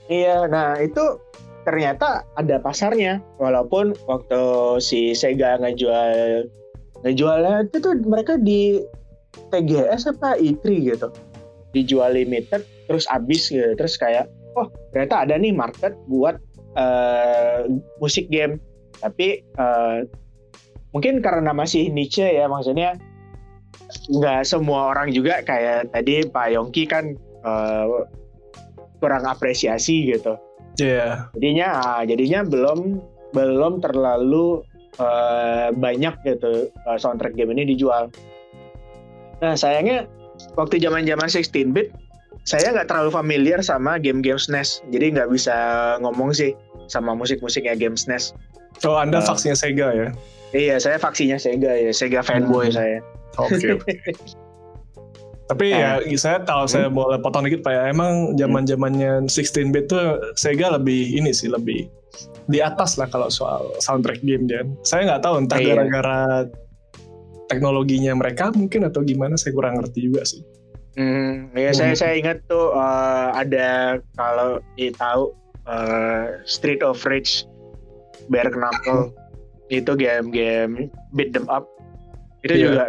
Iya, 0.09 0.47
nah 0.49 0.77
itu 0.81 1.21
ternyata 1.65 2.25
ada 2.37 2.57
pasarnya. 2.61 3.21
Walaupun 3.41 3.97
waktu 4.09 4.43
si 4.81 5.13
Sega 5.17 5.61
ngejual 5.61 6.49
ngejualnya 7.05 7.69
itu 7.69 7.77
tuh 7.85 7.95
mereka 8.05 8.41
di 8.41 8.81
TGS 9.53 10.09
apa 10.15 10.39
E3 10.39 10.65
gitu. 10.95 11.09
Dijual 11.75 12.15
limited 12.15 12.63
terus 12.87 13.05
habis 13.11 13.51
gitu. 13.51 13.75
Terus 13.75 13.99
kayak 13.99 14.31
oh, 14.55 14.71
ternyata 14.95 15.27
ada 15.27 15.35
nih 15.35 15.51
market 15.51 15.99
buat 16.07 16.39
eh, 16.79 17.67
musik 17.99 18.31
game. 18.31 18.63
Tapi 19.03 19.43
eh, 19.43 19.99
mungkin 20.95 21.19
karena 21.19 21.51
masih 21.51 21.91
niche 21.91 22.25
ya 22.25 22.47
maksudnya 22.47 22.95
nggak 24.15 24.47
semua 24.47 24.95
orang 24.95 25.11
juga 25.11 25.43
kayak 25.43 25.91
tadi 25.91 26.25
Pak 26.31 26.49
Yongki 26.55 26.87
kan 26.87 27.19
eh, 27.43 27.87
kurang 29.03 29.27
apresiasi 29.27 30.15
gitu. 30.15 30.39
Iya. 30.81 31.31
Jadinya 31.37 31.69
ah, 31.83 32.03
jadinya 32.07 32.41
belum 32.47 32.99
belum 33.35 33.83
terlalu 33.83 34.63
eh, 34.97 35.69
banyak 35.75 36.15
gitu 36.25 36.71
eh, 36.71 36.99
soundtrack 36.99 37.35
game 37.35 37.53
ini 37.55 37.75
dijual. 37.75 38.09
Nah 39.43 39.55
sayangnya 39.59 40.09
waktu 40.55 40.79
zaman-zaman 40.79 41.27
16-bit 41.27 41.91
saya 42.45 42.77
nggak 42.77 42.93
terlalu 42.93 43.09
familiar 43.09 43.65
sama 43.65 43.97
game-game 43.97 44.37
SNES, 44.37 44.85
jadi 44.93 45.17
nggak 45.17 45.33
bisa 45.33 45.57
ngomong 46.05 46.37
sih 46.37 46.53
sama 46.93 47.17
musik-musiknya 47.17 47.73
game 47.73 47.97
SNES. 47.97 48.37
Oh 48.85 49.01
Anda 49.01 49.23
Ah. 49.23 49.25
faksinya 49.25 49.57
Sega 49.57 49.89
ya? 49.97 50.09
Iya, 50.53 50.77
saya 50.77 51.01
faksinya 51.01 51.41
Sega 51.41 51.73
ya, 51.73 51.91
Sega 51.91 52.21
fanboy 52.21 52.69
Hmm. 52.69 52.77
saya. 52.77 52.99
Oke. 53.41 53.81
oke. 53.81 53.93
Tapi 55.45 55.77
ya 55.77 56.01
saya 56.17 56.41
kalau 56.41 56.65
saya 56.65 56.89
boleh 56.89 57.21
potong 57.21 57.45
dikit 57.45 57.61
Pak 57.61 57.73
ya, 57.73 57.83
emang 57.93 58.33
zaman 58.37 58.65
zamannya 58.65 59.29
16 59.29 59.69
bit 59.73 59.93
tuh 59.93 60.17
Sega 60.37 60.73
lebih 60.73 61.17
ini 61.17 61.37
sih 61.37 61.53
lebih 61.53 61.85
di 62.47 62.61
atas 62.61 62.97
lah 62.97 63.09
kalau 63.09 63.29
soal 63.29 63.73
soundtrack 63.77 64.25
game 64.25 64.49
dia. 64.49 64.65
Saya 64.85 65.05
nggak 65.05 65.21
tahu 65.21 65.45
entah 65.45 65.61
Iya. 65.61 65.85
Teknologinya 67.47 68.13
mereka 68.13 68.51
mungkin 68.51 68.85
atau 68.85 69.01
gimana 69.01 69.35
saya 69.35 69.53
kurang 69.53 69.79
ngerti 69.79 70.01
juga 70.03 70.25
sih. 70.25 70.41
Hmm, 70.95 71.51
ya 71.53 71.71
Hmm. 71.71 71.77
saya 71.77 71.95
saya 71.95 72.15
ingat 72.15 72.47
tuh 72.47 72.71
eh, 72.71 73.29
ada 73.35 73.69
kalau 74.15 74.59
di 74.75 74.89
tahu 74.91 75.35
eh, 75.65 76.45
Street 76.45 76.81
of 76.81 77.01
Rage, 77.03 77.49
Bare 78.29 78.49
Knuckle 78.49 79.11
itu 79.69 79.93
game-game 79.93 80.87
beat 81.13 81.33
them 81.33 81.49
up 81.49 81.65
itu 82.41 82.53
Iya. 82.55 82.65
juga 82.69 82.85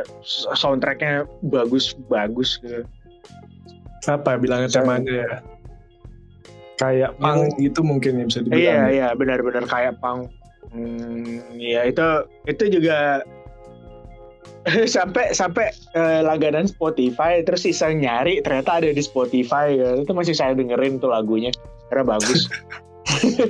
soundtracknya 0.51 1.23
bagus 1.47 1.95
bagus 2.05 2.59
gitu. 2.59 2.83
Apa 4.05 4.35
ya 4.35 4.37
bilangnya 4.37 4.69
Saya- 4.69 4.83
temanya 4.83 5.13
ya? 5.15 5.37
Kayak 6.75 7.15
punk 7.17 7.55
gitu 7.55 7.79
mungkin 7.81 8.19
ya 8.19 8.25
bisa 8.27 8.39
Iya 8.39 8.45
dibilang. 8.45 8.87
iya 8.91 9.07
benar-benar 9.15 9.63
kayak 9.63 9.95
punk. 9.97 10.27
Hmm, 10.69 11.39
ya 11.55 11.87
itu 11.87 12.03
itu 12.45 12.63
juga 12.69 13.23
sampai 14.95 15.33
sampai 15.33 15.69
eh, 15.93 16.21
langganan 16.25 16.65
Spotify 16.65 17.45
terus 17.45 17.65
iseng 17.69 18.01
nyari 18.01 18.41
ternyata 18.41 18.81
ada 18.81 18.89
di 18.89 19.03
Spotify 19.03 19.77
ya. 19.77 20.01
itu 20.01 20.11
masih 20.13 20.33
saya 20.33 20.57
dengerin 20.57 20.97
tuh 20.97 21.13
lagunya 21.13 21.53
karena 21.89 22.17
bagus. 22.17 22.49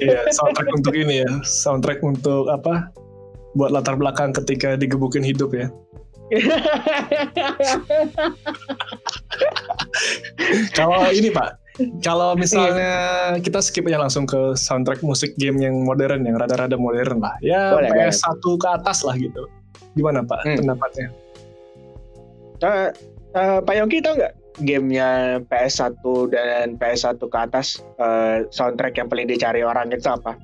Iya, 0.03 0.27
soundtrack 0.35 0.67
untuk 0.67 0.91
ini 0.99 1.23
ya, 1.23 1.31
soundtrack 1.47 2.03
untuk 2.03 2.51
apa? 2.51 2.91
Buat 3.55 3.71
latar 3.71 3.95
belakang 3.95 4.35
ketika 4.35 4.75
digebukin 4.75 5.23
hidup 5.23 5.55
ya. 5.55 5.71
Kalau 10.75 11.07
ini 11.07 11.31
Pak, 11.31 11.55
kalau 12.03 12.35
misalnya 12.35 12.91
kita 13.39 13.59
skip 13.63 13.87
aja 13.87 13.99
langsung 13.99 14.27
ke 14.27 14.55
soundtrack 14.59 15.03
musik 15.03 15.35
game 15.39 15.59
yang 15.59 15.87
modern, 15.87 16.23
yang 16.27 16.35
rada-rada 16.39 16.75
modern 16.75 17.23
lah. 17.23 17.35
Ya 17.39 17.71
Boleh, 17.75 17.91
PS1 17.95 18.43
ke 18.43 18.67
atas 18.67 19.03
lah 19.03 19.15
gitu. 19.19 19.47
Gimana 19.95 20.19
Pak 20.21 20.39
Hmm. 20.43 20.57
pendapatnya? 20.59 21.07
Eh, 22.57 22.89
eh, 23.33 23.59
Pak 23.59 23.73
Yongki 23.73 23.99
tau 23.99 24.15
nggak 24.15 24.33
gamenya 24.57 25.09
PS1 25.45 25.99
dan 26.29 26.75
PS1 26.75 27.19
ke 27.19 27.37
atas 27.37 27.67
eh, 27.95 28.43
soundtrack 28.49 28.95
yang 28.95 29.07
paling 29.07 29.25
dicari 29.25 29.59
orang 29.59 29.89
itu 29.89 30.05
apa? 30.05 30.35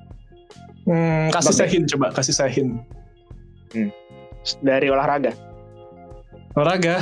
Hmm, 0.83 1.29
kasih 1.29 1.53
saya 1.53 1.69
hint 1.69 1.85
coba, 1.87 2.09
kasih 2.11 2.33
saya 2.33 2.49
hint. 2.49 2.79
Dari 4.59 4.89
olahraga. 4.89 5.31
Olahraga. 6.53 6.97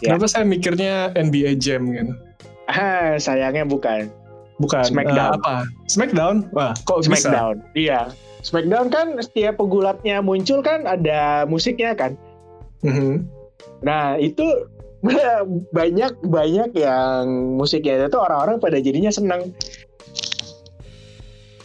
Ya. 0.00 0.14
Kenapa 0.14 0.30
saya 0.30 0.46
mikirnya 0.46 1.12
NBA 1.12 1.58
Jam 1.58 1.90
gitu? 1.90 2.14
Ah, 2.64 3.18
sayangnya 3.18 3.66
bukan. 3.66 4.08
Bukan. 4.56 4.84
Smackdown. 4.86 5.28
eh, 5.28 5.36
apa? 5.36 5.54
Smackdown? 5.88 6.36
Wah, 6.54 6.72
kok 6.84 7.02
bisa? 7.02 7.28
Smackdown. 7.28 7.56
Iya. 7.74 8.08
Smackdown 8.40 8.88
kan 8.88 9.16
setiap 9.20 9.60
pegulatnya 9.60 10.24
muncul 10.24 10.64
kan 10.64 10.88
ada 10.88 11.44
musiknya 11.44 11.92
kan. 11.92 12.16
Mhm. 12.80 13.28
Nah, 13.84 14.16
itu 14.16 14.44
banyak 15.76 16.12
banyak 16.24 16.70
yang 16.76 17.24
musiknya 17.56 18.08
itu 18.08 18.18
orang-orang 18.20 18.60
pada 18.60 18.80
jadinya 18.80 19.12
seneng. 19.12 19.52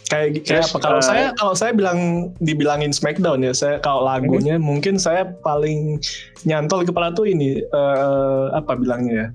kayak 0.06 0.46
kayak 0.46 0.70
apa 0.70 0.78
kalau 0.78 1.02
eh, 1.02 1.06
saya 1.10 1.26
kalau 1.34 1.54
saya 1.58 1.74
bilang 1.74 2.30
dibilangin 2.38 2.94
Smackdown 2.94 3.42
ya 3.42 3.50
saya 3.50 3.82
kalau 3.82 4.06
lagunya 4.06 4.54
mungkin 4.54 5.02
saya 5.02 5.34
paling 5.42 5.98
nyantol 6.46 6.86
di 6.86 6.94
kepala 6.94 7.10
tuh 7.10 7.26
ini 7.26 7.58
eh, 7.58 8.44
apa 8.54 8.78
bilangnya 8.78 9.14
ya 9.18 9.28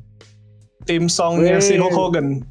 tim 0.87 1.11
songnya 1.11 1.59
si. 1.59 1.75
Hulk 1.75 1.91
Hogan 1.91 2.47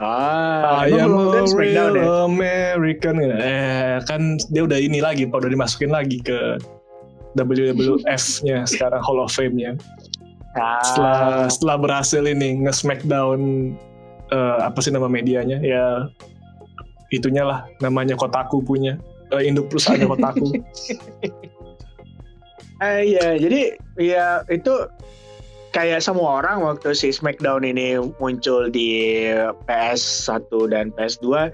Ah, 0.00 0.88
I 0.88 0.96
am 0.96 1.12
a 1.12 1.44
real 1.52 1.92
ya? 1.92 2.24
American 2.24 3.20
gitu. 3.20 3.36
eh 3.36 4.00
kan 4.08 4.40
dia 4.48 4.64
udah 4.64 4.80
ini 4.80 5.04
lagi 5.04 5.28
Pak 5.28 5.44
udah 5.44 5.52
dimasukin 5.52 5.92
lagi 5.92 6.24
ke 6.24 6.56
WWF-nya 7.36 8.64
sekarang 8.64 9.04
Hall 9.04 9.20
of 9.20 9.28
Fame-nya. 9.28 9.76
Ah, 10.56 10.80
setelah 10.80 11.46
setelah 11.52 11.76
berhasil 11.78 12.24
ini 12.24 12.64
nge-smackdown 12.64 13.70
eh, 14.32 14.58
apa 14.64 14.80
sih 14.80 14.88
nama 14.88 15.04
medianya? 15.06 15.60
Ya 15.60 16.08
itunya 17.12 17.44
lah 17.44 17.68
namanya 17.84 18.16
Kotaku 18.16 18.64
punya. 18.64 18.96
Eh, 19.36 19.52
induk 19.52 19.68
perusahaan 19.68 20.00
Kotaku. 20.00 20.48
Uh, 22.80 23.02
iya, 23.14 23.36
jadi 23.36 23.60
ya 24.00 24.48
itu 24.48 24.88
kayak 25.70 26.02
semua 26.02 26.42
orang 26.42 26.62
waktu 26.62 26.94
si 26.94 27.14
Smackdown 27.14 27.62
ini 27.62 27.98
muncul 28.18 28.70
di 28.70 29.26
PS1 29.66 30.50
dan 30.70 30.90
PS2 30.94 31.26
uh, 31.30 31.46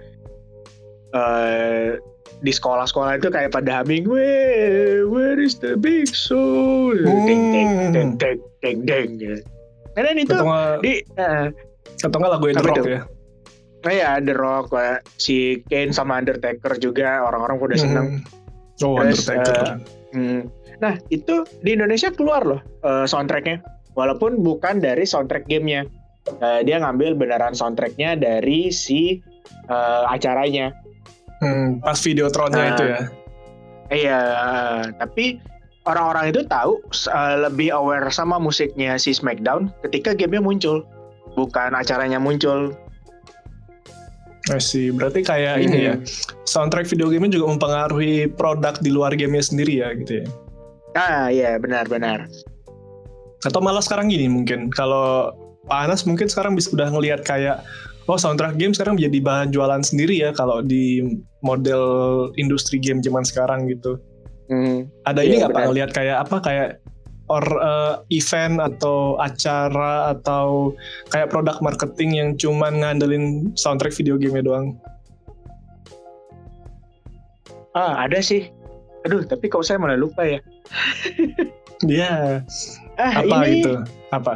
eh, 1.17 2.01
di 2.45 2.53
sekolah-sekolah 2.53 3.17
itu 3.17 3.33
kayak 3.33 3.57
pada 3.57 3.81
humming, 3.81 4.05
where, 4.05 5.09
where 5.09 5.41
is 5.41 5.57
the 5.57 5.77
big 5.77 6.09
soul? 6.13 6.93
Hmm. 6.93 7.25
Deng 7.25 7.43
deng 7.53 7.71
deng 7.93 8.11
deng 8.21 8.39
deng 8.61 8.79
deng 8.85 9.09
gitu. 9.17 9.39
Dan 9.97 10.21
itu 10.21 10.37
atau 10.37 10.77
di 10.85 11.01
uh, 11.17 11.49
atau 12.05 12.17
nggak 12.21 12.33
lagu 12.37 12.47
Rock 12.61 12.77
itu? 12.85 12.91
ya? 12.93 13.03
Nah 13.89 13.95
ya 13.95 14.11
The 14.21 14.35
Rock, 14.37 14.75
si 15.17 15.65
Kane 15.73 15.97
sama 15.97 16.21
Undertaker 16.21 16.77
juga 16.77 17.25
orang-orang 17.25 17.57
udah 17.57 17.79
seneng. 17.79 18.07
Hmm. 18.21 18.85
Oh 18.85 19.01
Terus, 19.01 19.25
Undertaker. 19.25 19.65
Uh, 19.65 19.77
hmm, 20.13 20.41
Nah 20.85 21.01
itu 21.09 21.49
di 21.65 21.73
Indonesia 21.73 22.13
keluar 22.13 22.45
loh 22.45 22.61
uh, 22.85 23.09
soundtracknya, 23.09 23.65
walaupun 23.97 24.45
bukan 24.45 24.79
dari 24.79 25.03
soundtrack 25.09 25.49
gamenya. 25.49 25.89
Uh, 26.27 26.59
dia 26.67 26.83
ngambil 26.83 27.15
beneran 27.15 27.55
soundtracknya 27.55 28.19
dari 28.19 28.69
si 28.75 29.23
uh, 29.71 30.11
acaranya. 30.11 30.75
Hmm, 31.39 31.79
pas 31.79 31.99
videotronnya 32.03 32.63
uh, 32.63 32.71
itu 32.75 32.85
ya. 32.85 33.01
Iya, 33.87 34.21
uh, 34.35 34.83
tapi 34.99 35.39
orang-orang 35.87 36.35
itu 36.35 36.43
tahu 36.51 36.83
uh, 37.15 37.47
lebih 37.47 37.71
aware 37.71 38.11
sama 38.11 38.43
musiknya 38.43 38.99
si 38.99 39.15
SmackDown 39.15 39.71
ketika 39.87 40.19
gamenya 40.19 40.43
muncul, 40.43 40.83
bukan 41.39 41.73
acaranya 41.79 42.19
muncul. 42.19 42.75
sih, 44.63 44.95
berarti 44.95 45.27
kayak 45.27 45.59
hmm. 45.59 45.65
ini 45.67 45.79
ya, 45.91 45.95
soundtrack 46.47 46.87
video 46.91 47.11
game 47.11 47.31
juga 47.31 47.51
mempengaruhi 47.55 48.31
produk 48.35 48.79
di 48.79 48.91
luar 48.95 49.15
gamenya 49.15 49.47
sendiri 49.47 49.83
ya 49.83 49.95
gitu 49.95 50.23
ya. 50.23 50.27
Ah 50.99 51.27
iya 51.31 51.59
benar-benar. 51.59 52.27
Atau 53.47 53.63
malah 53.63 53.81
sekarang 53.81 54.11
gini 54.11 54.27
mungkin 54.27 54.69
kalau 54.75 55.31
Pak 55.71 55.87
Anas 55.87 56.03
mungkin 56.03 56.27
sekarang 56.27 56.59
bisa 56.59 56.75
udah 56.75 56.91
ngelihat 56.91 57.23
kayak 57.23 57.63
oh 58.11 58.19
soundtrack 58.19 58.59
game 58.59 58.75
sekarang 58.75 58.99
menjadi 58.99 59.19
bahan 59.23 59.49
jualan 59.55 59.83
sendiri 59.83 60.19
ya 60.19 60.31
kalau 60.35 60.63
di 60.63 61.03
model 61.47 61.85
industri 62.39 62.83
game 62.83 62.99
zaman 63.03 63.23
sekarang 63.23 63.71
gitu. 63.71 63.99
Hmm, 64.47 64.87
Ada 65.07 65.23
iya, 65.23 65.27
ini 65.27 65.35
nggak 65.43 65.55
Pak 65.55 65.65
ngelihat 65.71 65.91
kayak 65.95 66.17
apa 66.27 66.37
kayak 66.43 66.69
or 67.27 67.43
uh, 67.59 68.07
event 68.15 68.63
atau 68.63 69.19
acara 69.19 70.15
atau 70.15 70.71
kayak 71.11 71.35
produk 71.35 71.59
marketing 71.59 72.11
yang 72.15 72.29
cuman 72.39 72.79
ngandelin 72.83 73.51
soundtrack 73.59 73.95
video 73.95 74.15
game 74.15 74.39
doang? 74.43 74.79
Ah 77.75 78.07
ada 78.07 78.23
sih 78.23 78.55
aduh 79.07 79.23
tapi 79.23 79.47
kok 79.47 79.63
saya 79.63 79.79
malah 79.79 79.95
lupa 79.95 80.27
ya 80.27 80.43
Iya. 81.87 82.43
yeah. 82.43 82.86
Ah, 82.97 83.13
apa 83.23 83.37
ini, 83.47 83.63
gitu 83.63 83.73
apa 84.13 84.35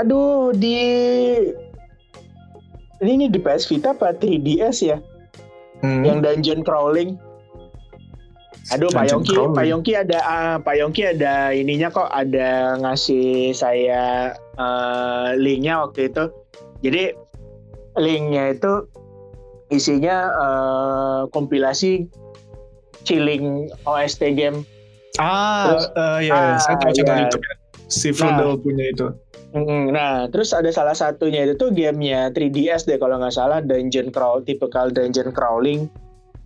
aduh 0.00 0.52
di 0.56 0.76
ini, 3.02 3.12
ini 3.20 3.26
di 3.28 3.38
PS 3.40 3.68
Vita 3.68 3.92
apa 3.92 4.16
3DS 4.16 4.76
ya 4.84 4.98
hmm. 5.84 6.02
yang 6.04 6.18
dungeon 6.24 6.64
crawling 6.64 7.20
Aduh 8.72 8.88
Pak 8.88 9.12
Yongki, 9.12 9.36
Pak 9.36 9.66
Yongki 9.68 9.92
ada 9.92 10.18
uh, 10.24 10.56
Pak 10.56 10.80
Yongki 10.80 11.04
ada 11.04 11.52
ininya 11.52 11.92
kok 11.92 12.08
ada 12.08 12.80
ngasih 12.80 13.52
saya 13.52 14.32
uh, 14.56 15.36
linknya 15.36 15.84
waktu 15.84 16.08
itu. 16.08 16.32
Jadi 16.80 17.12
linknya 18.00 18.56
itu 18.56 18.88
isinya 19.68 20.32
uh, 20.32 21.20
kompilasi 21.28 22.08
chilling 23.04 23.68
OST 23.84 24.32
game. 24.32 24.64
Ah, 25.20 25.70
terus, 25.70 25.86
uh, 25.94 26.18
ya, 26.24 26.32
ah, 26.32 26.56
saya 26.58 26.76
channel 26.90 27.04
iya. 27.04 27.22
YouTube 27.28 27.44
ya. 27.44 27.54
Si 27.94 28.10
Frodo 28.10 28.58
nah, 28.58 28.58
punya 28.58 28.90
itu. 28.90 29.06
Nah, 29.94 30.26
terus 30.34 30.50
ada 30.50 30.66
salah 30.74 30.98
satunya 30.98 31.46
itu 31.46 31.54
tuh 31.54 31.70
gamenya 31.70 32.34
3DS 32.34 32.90
deh 32.90 32.98
kalau 32.98 33.22
nggak 33.22 33.30
salah 33.30 33.62
dungeon 33.62 34.10
crawl, 34.10 34.42
typical 34.42 34.90
dungeon 34.90 35.30
crawling. 35.30 35.86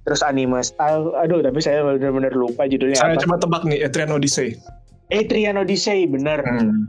Terus 0.05 0.21
anime 0.25 0.61
style, 0.65 1.13
aduh 1.17 1.41
tapi 1.45 1.61
saya 1.61 1.85
benar-benar 1.85 2.33
lupa 2.33 2.65
judulnya 2.69 3.01
saya 3.01 3.17
apa. 3.17 3.21
Saya 3.21 3.25
cuma 3.25 3.37
tebak 3.41 3.63
nih, 3.65 3.81
Etrian 3.85 4.13
Odyssey. 4.13 4.57
Etrian 5.09 5.57
Odyssey, 5.57 6.09
bener. 6.09 6.41
Hmm. 6.45 6.89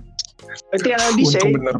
Etrian 0.76 1.00
Odyssey. 1.04 1.44
bener. 1.52 1.76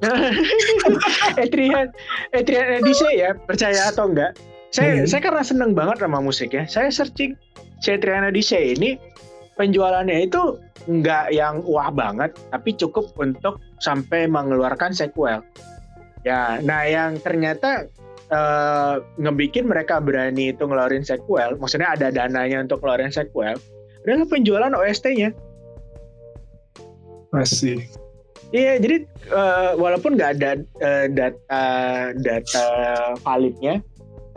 Etrian, 1.44 1.88
Etrian 2.32 2.80
Odyssey 2.80 3.12
ya, 3.20 3.36
percaya 3.44 3.88
atau 3.88 4.08
enggak? 4.08 4.36
Saya 4.72 5.00
hmm. 5.00 5.08
saya 5.08 5.20
karena 5.24 5.42
seneng 5.44 5.72
banget 5.72 6.04
sama 6.04 6.20
musik 6.20 6.52
ya. 6.52 6.68
Saya 6.68 6.92
searching 6.92 7.36
Cetriana 7.80 8.28
Odyssey 8.28 8.76
ini 8.76 9.00
penjualannya 9.56 10.28
itu 10.28 10.60
nggak 10.86 11.32
yang 11.34 11.64
wah 11.64 11.90
banget, 11.90 12.36
tapi 12.52 12.76
cukup 12.76 13.10
untuk 13.18 13.58
sampai 13.82 14.28
mengeluarkan 14.28 14.92
sequel. 14.92 15.42
Ya, 16.22 16.60
nah 16.62 16.84
yang 16.84 17.18
ternyata 17.22 17.88
uh, 18.30 19.02
ngebikin 19.18 19.66
mereka 19.66 19.98
berani 19.98 20.52
itu 20.54 20.62
ngeluarin 20.62 21.02
sequel, 21.02 21.56
maksudnya 21.58 21.96
ada 21.96 22.12
dananya 22.12 22.62
untuk 22.62 22.84
ngeluarin 22.84 23.10
sequel, 23.10 23.56
adalah 24.04 24.28
penjualan 24.28 24.72
OST-nya. 24.76 25.34
Masih. 27.34 27.82
Iya, 28.54 28.78
jadi 28.78 28.96
uh, 29.34 29.74
walaupun 29.74 30.14
nggak 30.14 30.38
ada 30.38 30.50
uh, 30.78 31.06
data 31.10 31.62
data 32.14 32.66
validnya, 33.26 33.82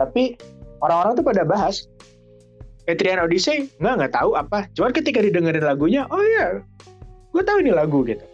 tapi 0.02 0.34
orang-orang 0.82 1.14
tuh 1.14 1.26
pada 1.26 1.42
bahas 1.46 1.86
Etrian 2.90 3.22
Odyssey 3.22 3.70
nggak 3.78 3.94
nggak 4.02 4.12
tahu 4.12 4.34
apa. 4.34 4.66
Cuman 4.74 4.90
ketika 4.90 5.22
didengerin 5.22 5.64
lagunya 5.64 6.04
oh 6.10 6.20
ya 6.20 6.60
gue 7.30 7.42
tahu 7.46 7.62
ini 7.62 7.70
lagu 7.70 8.02
gitu. 8.02 8.24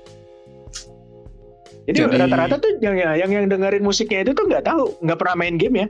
Jadi, 1.87 2.03
rata-rata 2.03 2.59
tuh 2.59 2.83
yang 2.83 2.99
yang 2.99 3.31
yang 3.31 3.47
dengerin 3.47 3.87
musiknya 3.87 4.27
itu 4.27 4.35
tuh 4.35 4.51
nggak 4.51 4.67
tahu 4.67 4.91
nggak 5.07 5.19
pernah 5.23 5.37
main 5.39 5.55
game 5.55 5.87
ya. 5.87 5.89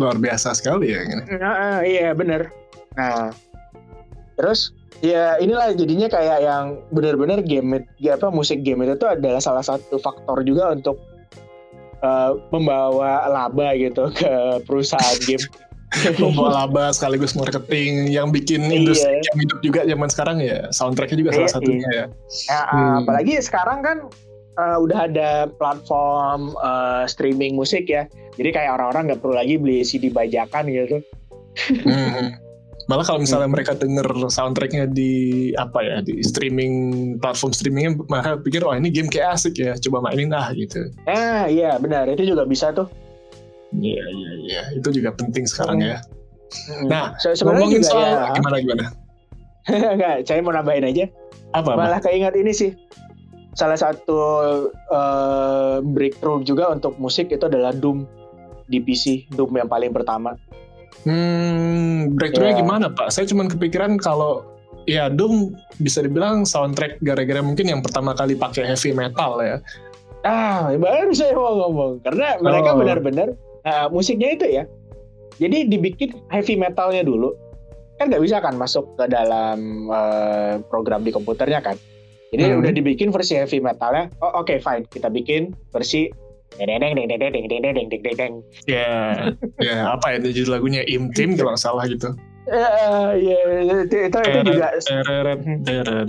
Luar 0.00 0.16
biasa 0.16 0.56
sekali 0.56 0.96
ya 0.96 1.04
ini 1.04 1.22
nah, 1.36 1.84
iya 1.84 2.16
bener. 2.16 2.48
Nah 2.96 3.34
terus 4.40 4.72
ya 5.04 5.36
inilah 5.36 5.76
jadinya 5.76 6.08
kayak 6.08 6.40
yang 6.40 6.80
benar-benar 6.88 7.44
game 7.44 7.84
apa 7.84 8.28
musik 8.32 8.64
game 8.64 8.80
itu 8.86 8.96
tuh 8.96 9.12
adalah 9.12 9.44
salah 9.44 9.60
satu 9.60 10.00
faktor 10.00 10.40
juga 10.40 10.72
untuk 10.72 10.96
uh, 12.00 12.40
membawa 12.48 13.28
laba 13.30 13.76
gitu 13.78 14.08
ke 14.12 14.32
perusahaan 14.64 15.18
game. 15.28 15.44
membawa 16.22 16.64
laba 16.64 16.88
sekaligus 16.90 17.36
marketing 17.36 18.08
yang 18.08 18.32
bikin 18.32 18.64
iya. 18.64 18.76
industri 18.80 19.12
yang 19.20 19.38
hidup 19.44 19.58
juga 19.60 19.80
zaman 19.84 20.08
sekarang 20.08 20.36
ya 20.40 20.68
soundtracknya 20.72 21.18
juga 21.20 21.30
salah 21.36 21.48
iya, 21.48 21.54
satunya 21.54 21.90
iya. 21.92 22.04
ya. 22.04 22.06
ya 22.48 22.60
hmm. 22.64 22.96
Apalagi 23.04 23.34
sekarang 23.44 23.78
kan 23.84 23.96
uh, 24.56 24.76
udah 24.80 24.98
ada 25.08 25.30
platform 25.56 26.56
uh, 26.60 27.04
streaming 27.08 27.56
musik 27.56 27.88
ya, 27.88 28.08
jadi 28.36 28.52
kayak 28.52 28.70
orang-orang 28.80 29.12
nggak 29.12 29.20
perlu 29.20 29.34
lagi 29.36 29.54
beli 29.60 29.84
CD 29.84 30.08
bajakan 30.12 30.68
gitu. 30.68 30.98
Hmm. 31.84 32.36
Malah 32.90 33.04
kalau 33.06 33.22
misalnya 33.22 33.46
hmm. 33.46 33.54
mereka 33.54 33.72
denger 33.78 34.08
soundtracknya 34.26 34.90
di 34.90 35.52
apa 35.54 35.78
ya 35.84 35.96
di 36.02 36.20
streaming 36.24 36.74
platform 37.22 37.52
streamingnya, 37.54 37.94
mereka 38.10 38.30
pikir 38.42 38.60
oh 38.66 38.74
ini 38.74 38.90
game 38.90 39.08
kayak 39.08 39.38
asik 39.38 39.60
ya, 39.60 39.76
coba 39.88 40.10
mainin 40.10 40.34
ah 40.34 40.50
gitu. 40.56 40.90
Ah 41.06 41.46
iya 41.46 41.78
benar 41.78 42.10
itu 42.10 42.26
juga 42.26 42.48
bisa 42.48 42.74
tuh. 42.74 42.90
Iya 43.72 44.04
iya 44.04 44.30
iya 44.44 44.62
itu 44.76 44.88
juga 44.92 45.16
penting 45.16 45.48
sekarang 45.48 45.80
hmm. 45.80 45.88
ya. 45.88 45.98
Hmm. 46.52 46.86
Nah 46.88 47.04
so, 47.16 47.32
ngomongin 47.48 47.80
soal 47.80 48.04
ya, 48.04 48.36
gimana 48.36 48.56
gimana? 48.60 48.84
Enggak, 49.94 50.26
saya 50.26 50.42
mau 50.42 50.52
nambahin 50.52 50.84
aja. 50.90 51.04
Apa? 51.56 51.76
Malah 51.76 52.00
keingat 52.02 52.34
ini 52.36 52.52
sih 52.52 52.72
salah 53.52 53.76
satu 53.76 54.18
uh, 54.88 55.84
breakthrough 55.84 56.40
juga 56.44 56.72
untuk 56.72 56.96
musik 56.96 57.28
itu 57.28 57.44
adalah 57.44 57.72
Doom 57.76 58.08
di 58.68 58.80
PC, 58.80 59.28
Doom 59.36 59.60
yang 59.60 59.68
paling 59.68 59.92
pertama. 59.92 60.36
Hmm, 61.04 62.12
breakthrough-nya 62.16 62.56
yeah. 62.56 62.62
gimana 62.64 62.86
Pak? 62.92 63.12
Saya 63.12 63.28
cuma 63.28 63.48
kepikiran 63.48 64.00
kalau 64.00 64.44
ya 64.88 65.12
Doom 65.12 65.52
bisa 65.80 66.00
dibilang 66.04 66.48
soundtrack 66.48 67.00
gara-gara 67.04 67.44
mungkin 67.44 67.68
yang 67.68 67.80
pertama 67.84 68.16
kali 68.16 68.36
pakai 68.36 68.64
heavy 68.66 68.96
metal 68.96 69.40
ya. 69.40 69.60
Ah, 70.22 70.70
baru 70.78 71.10
saya 71.10 71.34
mau 71.34 71.66
ngomong 71.66 71.98
karena 72.06 72.38
mereka 72.38 72.70
oh. 72.72 72.78
benar-benar 72.78 73.28
uh, 73.66 73.86
musiknya 73.90 74.34
itu 74.34 74.46
ya. 74.48 74.64
Jadi 75.40 75.66
dibikin 75.66 76.12
heavy 76.28 76.54
metalnya 76.54 77.02
dulu. 77.02 77.34
Kan 77.96 78.10
nggak 78.10 78.22
bisa 78.22 78.42
kan 78.42 78.54
masuk 78.58 78.84
ke 78.98 79.08
dalam 79.08 79.88
uh, 79.88 80.60
program 80.68 81.02
di 81.02 81.14
komputernya 81.14 81.62
kan. 81.62 81.78
Jadi 82.32 82.48
hmm. 82.48 82.60
udah 82.64 82.72
dibikin 82.72 83.08
versi 83.12 83.36
heavy 83.36 83.60
metalnya. 83.60 84.08
Oh 84.24 84.42
oke 84.42 84.48
okay, 84.48 84.58
fine, 84.60 84.84
kita 84.88 85.12
bikin 85.12 85.52
versi 85.72 86.08
deng 86.58 86.68
deng 86.68 86.92
deng 86.96 87.08
deng 87.08 87.18
deng 87.20 87.32
deng 87.32 87.48
deng 87.48 87.74
deng 87.88 87.88
deng 87.88 88.16
deng 88.16 88.34
ya 88.68 88.88
ya 89.56 89.96
apa 89.96 90.16
ya 90.16 90.18
judul 90.20 90.60
lagunya 90.60 90.84
Imtim 90.84 91.32
kalau 91.36 91.56
nggak 91.56 91.62
salah 91.62 91.86
gitu 91.88 92.12
Uh, 92.42 93.14
ya, 93.22 93.38
itu, 93.86 94.10
itu, 94.10 94.18
itu 94.18 94.40
juga 94.50 94.74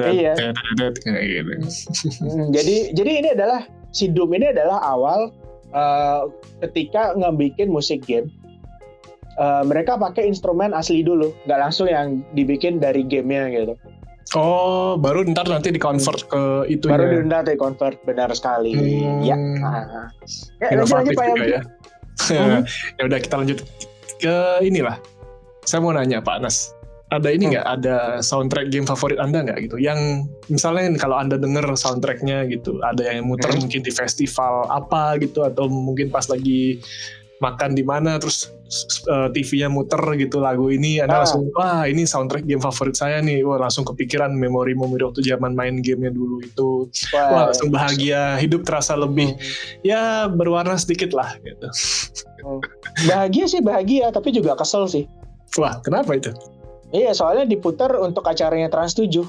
iya. 0.09 0.33
jadi 2.49 2.75
jadi 2.89 3.11
ini 3.21 3.29
adalah 3.37 3.69
si 3.93 4.09
Doom 4.09 4.33
ini 4.33 4.49
adalah 4.49 4.81
awal 4.81 5.29
uh, 5.73 6.29
ketika 6.63 7.17
ngebikin 7.17 7.69
musik 7.69 8.05
game 8.05 8.29
uh, 9.37 9.63
mereka 9.65 9.97
pakai 9.97 10.29
instrumen 10.29 10.73
asli 10.73 11.01
dulu, 11.01 11.33
nggak 11.45 11.59
langsung 11.59 11.89
yang 11.89 12.21
dibikin 12.37 12.77
dari 12.77 13.05
gamenya 13.05 13.49
gitu. 13.53 13.75
Oh, 14.33 14.97
baru 14.97 15.29
ntar 15.29 15.45
nanti 15.45 15.69
di 15.69 15.77
convert 15.77 16.25
ke 16.25 16.65
itu 16.65 16.89
Baru 16.89 17.05
ya. 17.05 17.21
ntar 17.21 17.45
di 17.45 17.53
convert 17.53 18.01
benar 18.01 18.33
sekali. 18.33 18.73
Hmm. 18.73 19.21
Ya. 19.21 19.37
Nah. 19.37 20.09
Ya, 20.57 20.73
Inovatif 20.73 21.13
aja 21.13 21.19
Pak 21.21 21.25
juga 21.37 21.45
ya. 21.45 21.61
Hmm. 22.33 22.61
ya 22.97 23.01
udah 23.05 23.19
kita 23.21 23.35
lanjut 23.37 23.57
ke 24.17 24.35
inilah. 24.65 24.97
Saya 25.69 25.85
mau 25.85 25.93
nanya 25.93 26.19
Pak 26.19 26.41
Nas, 26.41 26.73
ada 27.13 27.29
ini 27.29 27.45
Hmm. 27.45 27.51
nggak 27.53 27.67
ada 27.71 27.95
soundtrack 28.19 28.67
game 28.67 28.83
favorit 28.83 29.17
Anda 29.17 29.41
nggak 29.41 29.59
gitu? 29.63 29.77
Yang 29.77 30.25
misalnya 30.47 30.97
kalau 30.97 31.15
Anda 31.15 31.37
denger 31.37 31.69
soundtracknya 31.73 32.45
gitu, 32.47 32.81
ada 32.81 33.01
yang 33.03 33.23
muter 33.23 33.49
Hmm. 33.49 33.61
mungkin 33.61 33.79
di 33.79 33.91
festival 33.91 34.65
apa 34.67 35.15
gitu 35.17 35.41
atau 35.41 35.65
mungkin 35.65 36.09
pas 36.09 36.25
lagi 36.25 36.81
makan 37.37 37.75
di 37.75 37.83
mana 37.83 38.15
terus 38.15 38.47
uh, 39.05 39.27
TV-nya 39.27 39.67
muter 39.67 39.99
gitu 40.15 40.39
lagu 40.39 40.71
ini 40.71 40.97
Anda 40.97 41.11
Ah. 41.13 41.19
langsung 41.21 41.51
wah 41.51 41.83
ini 41.83 42.07
soundtrack 42.07 42.47
game 42.47 42.63
favorit 42.63 42.95
saya 42.95 43.19
nih 43.19 43.43
wah 43.43 43.59
langsung 43.59 43.83
kepikiran 43.83 44.31
memori-memori 44.31 45.03
waktu 45.03 45.19
zaman 45.21 45.51
main 45.51 45.83
gamenya 45.83 46.09
dulu 46.09 46.39
itu 46.39 46.87
wah 47.11 47.51
langsung 47.51 47.67
bahagia 47.67 48.39
hidup 48.39 48.63
terasa 48.63 48.95
lebih 48.95 49.35
ya 49.83 50.31
berwarna 50.31 50.79
sedikit 50.79 51.11
lah 51.11 51.35
gitu 51.37 51.67
Bahagia 53.03 53.45
sih 53.47 53.59
bahagia, 53.59 54.07
tapi 54.09 54.31
juga 54.31 54.55
kesel 54.55 54.87
sih. 54.87 55.03
wah 55.53 55.77
kenapa 55.79 56.15
itu 56.15 56.31
Iya, 56.93 57.11
soalnya 57.11 57.43
diputar 57.43 57.89
untuk 57.97 58.21
acaranya 58.23 58.69
Trans 58.69 58.93
7. 58.93 59.25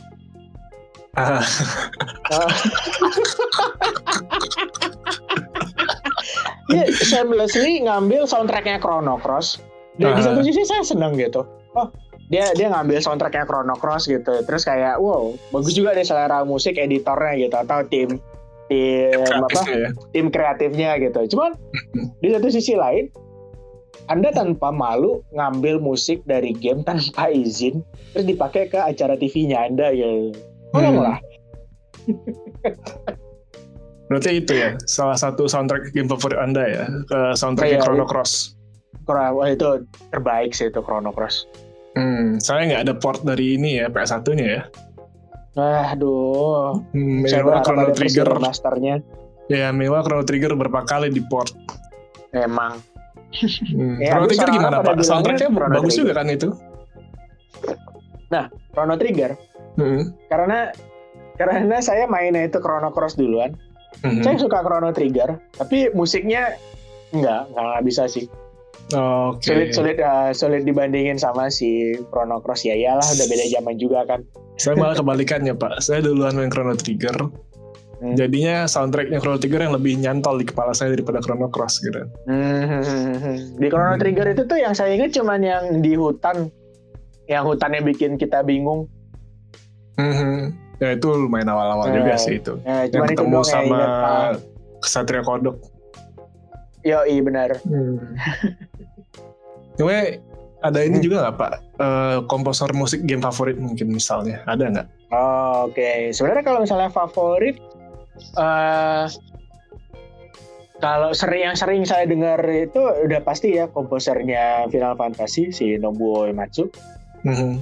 ah, 1.14 1.40
Ah. 2.26 2.50
Iya, 6.66 6.84
shamelessly 6.90 7.84
ngambil 7.84 8.24
soundtracknya 8.24 8.80
Chrono 8.80 9.16
Cross. 9.16 9.60
Dan 9.94 10.18
di 10.18 10.20
Ah. 10.20 10.26
satu 10.26 10.40
sisi 10.42 10.62
saya 10.64 10.82
seneng 10.82 11.14
gitu. 11.14 11.44
Oh, 11.72 11.88
dia 12.28 12.50
dia 12.52 12.66
ngambil 12.68 12.98
soundtracknya 12.98 13.46
Chrono 13.46 13.76
Cross 13.76 14.08
gitu. 14.08 14.42
Terus 14.42 14.62
kayak, 14.64 14.98
wow, 14.98 15.30
bagus 15.52 15.72
juga 15.72 15.94
deh 15.94 16.02
selera 16.02 16.42
musik 16.42 16.74
editornya 16.74 17.34
gitu 17.38 17.56
atau 17.56 17.78
tim 17.84 18.18
tim 18.64 19.12
apa 19.30 19.60
ya 19.68 19.92
tim 20.10 20.26
kreatifnya 20.28 20.96
gitu. 20.98 21.36
Cuman 21.36 21.52
di 22.18 22.28
satu 22.28 22.48
sisi 22.48 22.74
lain, 22.74 23.12
Anda 24.10 24.34
tanpa 24.34 24.68
malu 24.68 25.24
ngambil 25.32 25.80
musik 25.80 26.20
dari 26.28 26.52
game 26.52 26.84
tanpa 26.84 27.32
izin, 27.32 27.80
terus 28.12 28.26
dipakai 28.28 28.68
ke 28.68 28.76
acara 28.76 29.16
TV-nya 29.16 29.70
Anda 29.70 29.90
ya. 29.94 30.32
Tolonglah. 30.74 31.18
berarti 34.04 34.30
itu 34.44 34.52
ya 34.52 34.76
salah 34.84 35.16
satu 35.16 35.48
soundtrack 35.48 35.96
game 35.96 36.06
favorit 36.06 36.36
anda 36.36 36.64
ya 36.68 36.84
ke 37.08 37.18
soundtrack 37.34 37.68
Iya, 37.72 37.80
Chrono. 37.80 38.04
Cross 38.04 38.54
Wah, 39.04 39.48
itu 39.48 39.84
terbaik 40.12 40.56
sih 40.56 40.72
itu 40.72 40.80
Chrono 40.80 41.12
Cross. 41.12 41.48
hmm, 41.96 42.40
saya 42.40 42.68
nggak 42.68 42.82
ada 42.88 42.94
port 42.96 43.20
dari 43.24 43.56
ini 43.56 43.80
ya 43.80 43.88
PS1 43.88 44.26
nya 44.36 44.46
ya 44.46 44.62
Aduh, 45.94 46.82
hmm, 46.92 47.30
mewah 47.30 47.62
Chrono 47.62 47.94
Trigger 47.94 48.28
ya 49.48 49.72
mewah 49.72 50.02
Chrono 50.04 50.24
Trigger 50.26 50.52
berapa 50.52 50.84
kali 50.84 51.08
di 51.14 51.22
port 51.24 51.54
Emang. 52.34 52.82
Hmm. 53.34 53.98
Ya, 53.98 54.14
Chrono 54.14 54.26
Trigger 54.30 54.50
gimana 54.54 54.76
pak 54.80 54.94
soundtracknya 55.02 55.48
Chrono 55.50 55.74
bagus 55.74 55.94
Trigger. 55.98 56.06
juga 56.06 56.12
kan 56.22 56.26
itu 56.30 56.48
Chrono 58.74 58.94
Trigger 58.98 59.30
hmm. 59.78 60.02
karena 60.30 60.70
karena 61.34 61.78
saya 61.82 62.06
mainnya 62.06 62.46
itu 62.46 62.58
Chrono 62.62 62.94
Cross 62.94 63.18
duluan. 63.18 63.58
Hmm. 64.02 64.22
Saya 64.22 64.38
suka 64.38 64.62
Chrono 64.62 64.90
Trigger, 64.90 65.38
tapi 65.54 65.90
musiknya 65.94 66.58
enggak, 67.14 67.50
enggak, 67.50 67.64
enggak 67.64 67.84
bisa 67.86 68.02
sih. 68.10 68.26
Oke. 68.92 69.48
Sulit 69.48 69.70
sulit 69.72 69.96
eh, 69.96 70.30
sulit 70.34 70.62
dibandingin 70.66 71.16
sama 71.16 71.48
si 71.48 71.96
Chrono 72.10 72.42
Cross 72.42 72.68
ya 72.68 72.74
iyalah 72.76 73.06
udah 73.06 73.26
beda 73.26 73.44
zaman 73.50 73.74
juga 73.78 74.00
kan. 74.06 74.20
Saya 74.60 74.78
malah 74.78 74.94
kebalikannya 74.98 75.54
pak. 75.56 75.82
Saya 75.82 76.04
duluan 76.04 76.36
main 76.38 76.50
Chrono 76.52 76.74
Trigger. 76.78 77.16
Hmm. 78.04 78.12
Jadinya 78.12 78.68
soundtracknya 78.68 79.16
Chrono 79.16 79.40
Trigger 79.40 79.64
yang 79.64 79.72
lebih 79.72 79.96
nyantol 79.96 80.36
di 80.36 80.44
kepala 80.44 80.76
saya 80.76 80.92
daripada 80.92 81.24
Chrono 81.24 81.48
Cross 81.48 81.80
gitu. 81.80 82.04
Hmm. 82.28 82.84
Di 83.56 83.66
Chrono 83.66 83.96
Hmm. 83.96 84.00
Trigger 84.04 84.26
itu 84.28 84.42
tuh 84.44 84.60
yang 84.60 84.76
saya 84.76 84.92
ingat 84.92 85.16
cuman 85.16 85.40
yang 85.40 85.64
di 85.80 85.96
hutan 85.96 86.52
yang 87.24 87.48
hutannya 87.48 87.80
bikin 87.80 88.20
kita 88.20 88.44
bingung. 88.44 88.84
Mhm. 89.96 90.52
Ya 90.76 90.92
itu 90.92 91.06
lumayan 91.08 91.48
awal-awal 91.48 91.88
Eh, 91.88 91.94
juga 91.96 92.12
sih 92.18 92.36
itu. 92.36 92.60
Ya, 92.60 92.84
Yang 92.84 92.92
cuman 92.92 93.06
itu 93.06 93.12
ketemu 93.16 93.32
yang 93.32 93.44
sama. 93.46 93.78
Ah, 93.80 94.30
Kesatria 94.78 95.22
Kodok. 95.24 95.56
Yo, 96.84 97.00
iya 97.08 97.20
benar. 97.24 97.56
Cuma 99.74 99.92
ada 100.60 100.80
ini 100.80 100.98
Hmm. 100.98 101.04
juga 101.04 101.16
nggak 101.24 101.36
pak? 101.36 101.52
Eh, 101.74 102.18
komposer 102.26 102.68
musik 102.72 103.00
game 103.04 103.20
favorit 103.20 103.56
mungkin 103.56 103.88
misalnya 103.88 104.44
ada 104.44 104.64
nggak? 104.68 104.86
Oh, 105.08 105.64
Oke, 105.64 106.10
sebenarnya 106.10 106.44
kalau 106.44 106.60
misalnya 106.60 106.90
favorit, 106.90 107.56
eh 108.16 109.06
kalau 110.78 111.10
sering 111.16 111.48
yang 111.48 111.56
sering 111.56 111.82
saya 111.86 112.04
dengar 112.04 112.36
itu 112.44 112.76
udah 112.76 113.20
pasti 113.24 113.56
ya 113.56 113.70
komposernya 113.70 114.68
Final 114.68 114.98
Fantasy 114.98 115.48
si 115.48 115.80
Nobuo 115.80 116.28
Uematsu, 116.28 116.68
Mhm. 117.24 117.56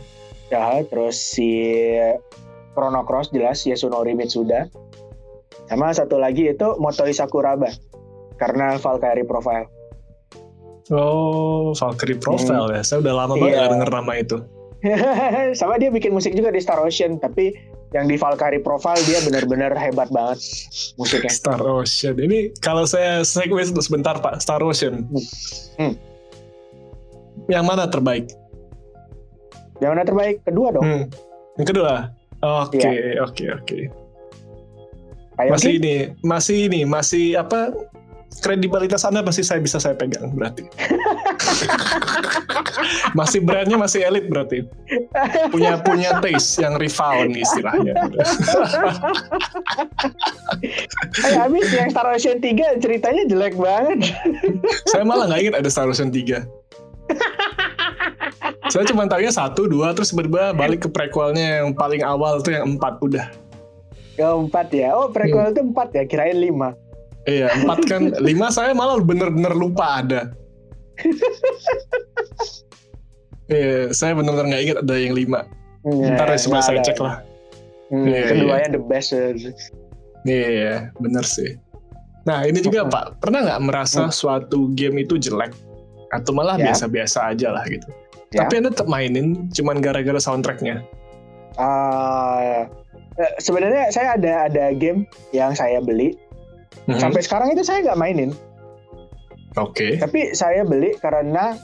ya, 0.50 0.82
terus 0.90 1.20
si 1.20 1.54
Chrono 2.74 3.04
Cross 3.06 3.30
jelas 3.30 3.62
Yasunori 3.62 4.16
Mitsuda, 4.16 4.66
sama 5.70 5.92
satu 5.94 6.18
lagi 6.18 6.50
itu 6.50 6.74
Motoi 6.82 7.14
Sakuraba 7.14 7.70
karena 8.40 8.74
Valkyrie 8.80 9.28
Profile. 9.28 9.70
Oh, 10.90 11.70
Valkyrie 11.78 12.18
Profile 12.18 12.74
ya. 12.74 12.82
Saya 12.82 13.06
udah 13.06 13.14
lama 13.14 13.38
banget 13.38 13.54
nggak 13.54 13.70
denger 13.70 13.90
nama 13.92 14.12
itu. 14.18 14.36
sama 15.60 15.78
dia 15.78 15.94
bikin 15.94 16.10
musik 16.10 16.34
juga 16.34 16.50
di 16.50 16.58
Star 16.58 16.82
Ocean, 16.82 17.22
tapi 17.22 17.54
yang 17.92 18.08
di 18.08 18.16
Valkyrie 18.16 18.64
Profile 18.64 19.00
dia 19.04 19.20
benar-benar 19.20 19.76
hebat 19.76 20.08
banget 20.08 20.40
musiknya. 20.96 21.28
Star 21.28 21.60
Ocean. 21.60 22.16
Ini 22.16 22.56
kalau 22.64 22.88
saya 22.88 23.20
segue 23.20 23.60
sebentar 23.80 24.16
Pak, 24.16 24.40
Star 24.40 24.64
Ocean. 24.64 25.04
Hmm. 25.76 25.94
Yang 27.52 27.64
mana 27.68 27.84
terbaik? 27.88 28.32
Yang 29.84 29.90
mana 29.92 30.02
terbaik? 30.08 30.36
Kedua 30.44 30.68
dong. 30.72 30.84
Hmm. 30.84 31.04
Yang 31.60 31.68
kedua. 31.76 31.92
Oke, 32.42 32.82
Iya. 32.82 33.22
oke, 33.22 33.44
oke. 33.54 33.78
Masih 35.38 35.78
ini, 35.78 36.10
masih 36.26 36.56
ini, 36.66 36.80
masih 36.82 37.38
apa? 37.38 37.70
Kredibilitas 38.40 39.04
Anda 39.04 39.20
masih 39.20 39.44
saya 39.44 39.60
bisa 39.60 39.76
saya 39.76 39.92
pegang 39.92 40.32
berarti. 40.32 40.64
masih 43.18 43.44
brandnya 43.44 43.76
masih 43.76 44.08
elit 44.08 44.32
berarti. 44.32 44.64
Punya 45.52 45.76
punya 45.84 46.16
taste 46.24 46.64
yang 46.64 46.80
rival 46.80 47.28
nih 47.28 47.44
istilahnya. 47.44 47.94
Eh, 50.62 51.34
habis 51.34 51.66
yang 51.74 51.90
Star 51.90 52.06
Ocean 52.12 52.38
3 52.38 52.78
ceritanya 52.78 53.22
jelek 53.26 53.56
banget. 53.56 54.14
saya 54.86 55.02
malah 55.02 55.26
nggak 55.26 55.40
ingat 55.42 55.56
ada 55.64 55.70
Star 55.72 55.88
Ocean 55.88 56.12
3. 56.12 56.44
saya 58.72 58.84
cuma 58.88 59.08
tahunya 59.08 59.32
satu, 59.32 59.66
dua, 59.66 59.96
terus 59.96 60.12
tiba-tiba 60.12 60.52
balik 60.54 60.86
ke 60.86 60.88
prequelnya 60.92 61.64
yang 61.64 61.72
paling 61.72 62.04
awal 62.04 62.44
tuh 62.44 62.52
yang 62.54 62.76
empat 62.76 63.00
udah. 63.00 63.26
Keempat 64.16 64.68
ya. 64.76 64.92
Oh, 64.92 65.08
prequel 65.08 65.56
itu 65.56 65.64
empat 65.64 65.96
ya, 65.96 66.04
kirain 66.04 66.36
lima. 66.36 66.76
Iya, 67.22 67.46
empat 67.54 67.78
kan. 67.86 68.02
Lima 68.18 68.50
saya 68.50 68.74
malah 68.74 68.98
bener-bener 68.98 69.54
lupa 69.54 70.02
ada. 70.02 70.34
Iya, 73.46 73.90
saya 73.92 74.16
bener-bener 74.16 74.46
nggak 74.48 74.62
ingat 74.64 74.78
ada 74.82 74.94
yang 74.96 75.14
lima. 75.14 75.40
Ntar 75.82 76.30
Ya, 76.30 76.38
coba 76.46 76.58
saya 76.62 76.78
cek 76.82 76.98
lah. 77.02 77.20
Hmm, 77.90 78.06
Iya, 78.08 78.20
keduanya 78.32 78.68
the 78.72 78.80
best. 78.80 79.12
Iya, 80.24 80.88
bener 80.96 81.24
sih. 81.26 81.58
Nah, 82.22 82.46
ini 82.46 82.62
juga 82.62 82.86
Hmm. 82.86 82.92
Pak, 82.94 83.04
pernah 83.18 83.42
nggak 83.42 83.60
merasa 83.66 84.06
suatu 84.08 84.70
game 84.72 85.02
itu 85.02 85.18
jelek? 85.18 85.50
Atau 86.14 86.30
malah 86.32 86.54
Ya. 86.54 86.70
biasa-biasa 86.70 87.34
aja 87.34 87.50
lah 87.50 87.66
gitu. 87.66 87.86
Ya. 88.32 88.46
Tapi 88.46 88.62
Anda 88.62 88.70
tetap 88.72 88.88
mainin 88.88 89.50
cuman 89.52 89.82
gara-gara 89.82 90.16
soundtracknya. 90.16 90.80
Eh, 91.58 92.60
sebenarnya 93.36 93.92
saya 93.92 94.16
ada 94.16 94.48
ada 94.48 94.64
game 94.72 95.04
yang 95.36 95.52
saya 95.52 95.82
beli. 95.82 96.16
Mhm. 96.88 96.98
Sampai 96.98 97.20
sekarang 97.22 97.48
itu 97.54 97.62
saya 97.62 97.84
nggak 97.84 98.00
mainin. 98.00 98.30
Oke. 99.60 100.00
Tapi 100.00 100.32
saya 100.32 100.64
beli 100.64 100.96
karena 100.98 101.56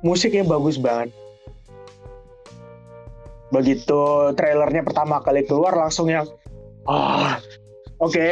musiknya 0.00 0.46
bagus 0.46 0.78
banget. 0.78 1.10
Begitu 3.50 4.34
trailernya 4.34 4.82
pertama 4.86 5.22
kali 5.22 5.46
keluar 5.46 5.74
langsung 5.74 6.10
yang 6.10 6.26
ah 6.86 7.42
oke 7.98 8.26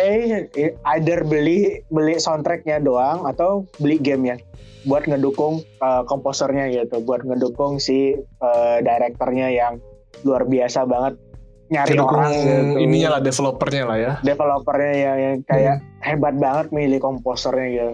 either 0.95 1.21
beli 1.27 1.83
beli 1.91 2.23
soundtracknya 2.23 2.79
doang 2.79 3.27
atau 3.27 3.67
beli 3.83 3.99
gamenya 3.99 4.39
buat 4.85 5.09
ngedukung 5.09 5.65
uh, 5.81 6.05
komposernya 6.05 6.69
gitu, 6.71 7.01
buat 7.03 7.25
ngedukung 7.25 7.81
si 7.81 8.15
uh, 8.45 8.79
direkturnya 8.85 9.49
yang 9.49 9.81
luar 10.23 10.45
biasa 10.45 10.85
banget 10.85 11.17
nyari 11.75 11.91
Kedukung 11.91 12.15
orang 12.17 12.33
gitu. 12.33 12.79
ininya 12.79 13.09
lah 13.11 13.21
developernya 13.21 13.83
lah 13.85 13.99
ya. 13.99 14.13
developernya 14.23 14.93
yang, 14.95 15.17
yang 15.19 15.37
kayak 15.43 15.77
hebat 16.01 16.35
banget 16.37 16.67
milih 16.71 16.99
komposernya 16.99 17.67
gitu. 17.69 17.93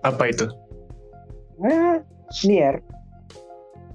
Apa 0.00 0.22
itu? 0.26 0.50
Nah, 1.56 2.02
Nier. 2.42 2.82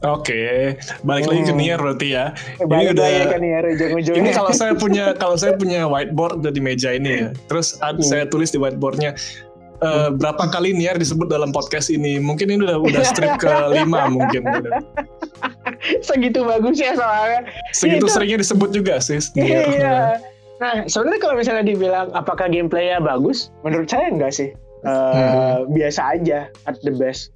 Oke, 0.06 0.76
balik 1.02 1.26
lagi 1.26 1.42
ke 1.42 1.50
Hmm. 1.50 1.58
Nier 1.58 1.80
berarti 1.80 2.08
ya. 2.10 2.26
Balik 2.62 2.94
udah- 2.94 3.04
lagi 3.04 3.26
ke 3.26 3.40
Nier 3.40 3.64
ujung-ujungnya. 3.66 4.22
Ini 4.22 4.30
kalau 4.32 4.52
saya 4.52 4.74
punya 4.74 5.06
kalau 5.22 5.34
saya 5.34 5.54
punya 5.54 5.84
whiteboard 5.84 6.46
di 6.46 6.62
meja 6.62 6.94
ini 6.94 7.10
ya. 7.18 7.30
Terus 7.48 7.76
Hmm. 7.76 8.00
saya 8.00 8.24
tulis 8.26 8.50
di 8.50 8.58
whiteboardnya 8.58 9.18
eh, 9.78 10.10
berapa 10.10 10.48
kali 10.48 10.72
Nier 10.72 10.96
disebut 10.96 11.26
dalam 11.26 11.50
podcast 11.50 11.90
ini. 11.90 12.16
Mungkin 12.16 12.48
ini 12.48 12.62
udah 12.62 12.78
udah 12.78 13.04
strip 13.04 13.34
ke 13.44 13.50
lima 13.74 14.08
mungkin. 14.08 14.46
Segitu 16.02 16.42
bagus 16.42 16.78
ya 16.78 16.94
soalnya. 16.94 17.46
Segitu 17.72 18.06
Itu- 18.06 18.14
seringnya 18.14 18.38
disebut 18.40 18.70
juga 18.72 18.98
sih. 19.00 19.20
Iya. 19.40 20.20
Nah, 20.56 20.88
sebenarnya 20.88 21.20
kalau 21.20 21.36
misalnya 21.36 21.68
dibilang 21.68 22.08
apakah 22.12 22.48
gameplaynya 22.48 23.04
bagus, 23.04 23.52
menurut 23.62 23.92
saya 23.92 24.08
enggak 24.08 24.32
sih. 24.32 24.50
Eh, 24.82 24.88
Hmm. 24.88 25.68
Biasa 25.68 26.16
aja, 26.16 26.48
at 26.64 26.78
the 26.80 26.94
best. 26.94 27.36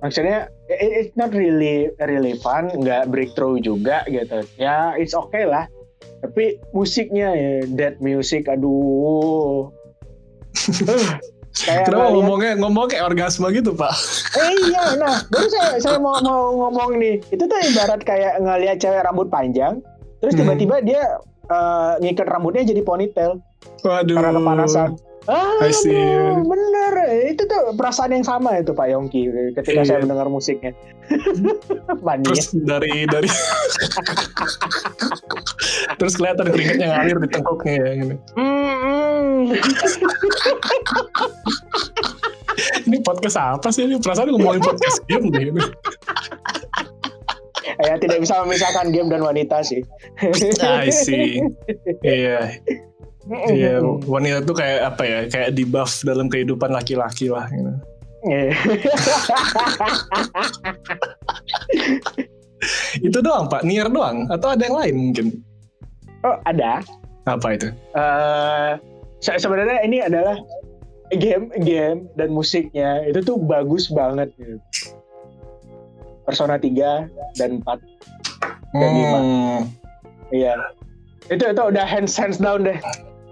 Maksudnya, 0.00 0.50
it- 0.66 0.92
it's 0.98 1.14
not 1.14 1.30
really 1.30 1.92
really 2.02 2.34
fun, 2.34 2.74
nggak 2.74 3.06
breakthrough 3.06 3.60
juga 3.60 4.02
gitu. 4.08 4.42
Ya, 4.56 4.96
it's 4.96 5.14
okay 5.14 5.46
lah. 5.46 5.70
Tapi 6.22 6.58
musiknya 6.72 7.30
ya, 7.30 7.52
dead 7.70 7.94
music, 7.98 8.50
aduh. 8.50 9.70
Uh, 11.52 11.62
kayak 11.62 11.84
Kenapa 11.84 12.00
ngeliat- 12.00 12.14
ngomongnya 12.14 12.50
ngomong 12.56 12.84
kayak 12.86 13.02
orgasme 13.04 13.46
gitu 13.50 13.70
pak? 13.72 13.92
Eh 14.34 14.50
iya, 14.66 14.82
nah 14.96 15.14
baru 15.26 15.46
saya 15.46 15.68
saya 15.78 15.96
mau 15.96 16.16
mau 16.18 16.40
ngomong 16.58 16.96
nih, 16.96 17.18
itu 17.28 17.42
tuh 17.42 17.58
ibarat 17.62 18.00
kayak 18.00 18.38
ngelihat 18.38 18.76
cewek 18.78 19.02
rambut 19.02 19.26
panjang, 19.28 19.78
terus 20.18 20.32
Hmm. 20.32 20.48
tiba-tiba 20.48 20.80
dia 20.80 21.02
eh, 21.44 21.92
ngikat 22.00 22.26
rambutnya 22.26 22.64
jadi 22.64 22.80
ponytail 22.80 23.36
Waduh. 23.82 24.14
karena 24.14 24.30
kepanasan. 24.32 24.88
Ah, 25.22 25.60
I 25.60 25.70
see. 25.70 25.92
bro, 25.92 26.40
bener, 26.42 26.92
itu 27.28 27.44
tuh 27.44 27.72
perasaan 27.72 28.10
yang 28.10 28.22
sama 28.22 28.56
itu 28.56 28.72
Pak 28.72 28.88
Yongki 28.88 29.28
ketika 29.54 29.76
Iya. 29.76 29.84
saya 29.84 29.98
mendengar 30.00 30.26
musiknya. 30.26 30.72
Terus 32.24 32.56
dari 32.56 33.04
dari 33.04 33.28
terus 35.98 36.14
kelihatan 36.16 36.46
keringetnya 36.48 36.86
ngalir 36.92 37.16
di 37.20 37.28
tengkuknya 37.28 37.74
ya. 37.74 37.90
Gitu. 38.00 38.14
Ini 42.86 42.98
podcast 43.02 43.36
apa 43.40 43.68
sih? 43.72 43.88
Ini 43.88 43.96
perasaan 44.00 44.28
ngomongin 44.32 44.62
podcast 44.62 45.00
game 45.08 45.26
deh. 45.32 45.42
Gitu. 45.50 45.62
ya 47.82 47.94
tidak 47.98 48.18
bisa 48.22 48.42
memisahkan 48.44 48.92
game 48.94 49.08
dan 49.10 49.22
wanita 49.24 49.64
sih. 49.64 49.82
I 50.62 50.90
see. 50.92 51.42
Iya, 52.04 52.60
iya. 53.50 53.80
Wanita 54.06 54.44
tuh 54.44 54.54
kayak 54.58 54.94
apa 54.94 55.02
ya? 55.06 55.18
Kayak 55.30 55.50
di 55.56 55.64
buff 55.66 56.02
dalam 56.04 56.28
kehidupan 56.28 56.70
laki-laki 56.70 57.32
lah. 57.32 57.46
Gitu. 57.50 57.72
Iya. 58.22 58.54
Itu 63.02 63.18
doang 63.18 63.50
pak, 63.50 63.66
Nier 63.66 63.90
doang 63.90 64.30
atau 64.30 64.54
ada 64.54 64.62
yang 64.62 64.76
lain 64.78 64.94
mungkin? 65.10 65.26
Oh 66.22 66.36
ada. 66.42 66.82
Apa 67.24 67.54
itu? 67.54 67.68
eh 67.92 68.70
se- 69.18 69.38
sebenarnya 69.38 69.78
ini 69.82 69.98
adalah 70.00 70.34
game 71.12 71.52
game 71.58 72.08
dan 72.14 72.30
musiknya 72.30 73.04
itu 73.04 73.20
tuh 73.20 73.38
bagus 73.38 73.86
banget 73.86 74.32
gitu. 74.34 74.58
Persona 76.22 76.54
3 76.54 77.10
dan 77.34 77.58
4 77.58 77.82
Dan. 78.72 78.90
Hmm. 79.12 79.60
iya 80.30 80.54
itu 81.28 81.42
itu 81.42 81.62
udah 81.62 81.84
hands 81.84 82.14
hands 82.14 82.38
down 82.38 82.62
deh 82.62 82.78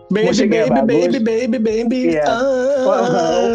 Baby, 0.09 0.27
Musiknya 0.27 0.67
baby, 0.67 0.75
bagus. 0.75 0.91
baby, 0.91 1.19
baby, 1.23 1.59
baby. 1.63 2.01
Iya. 2.13 2.27
Ah. 2.27 2.83
Wa- 2.83 3.07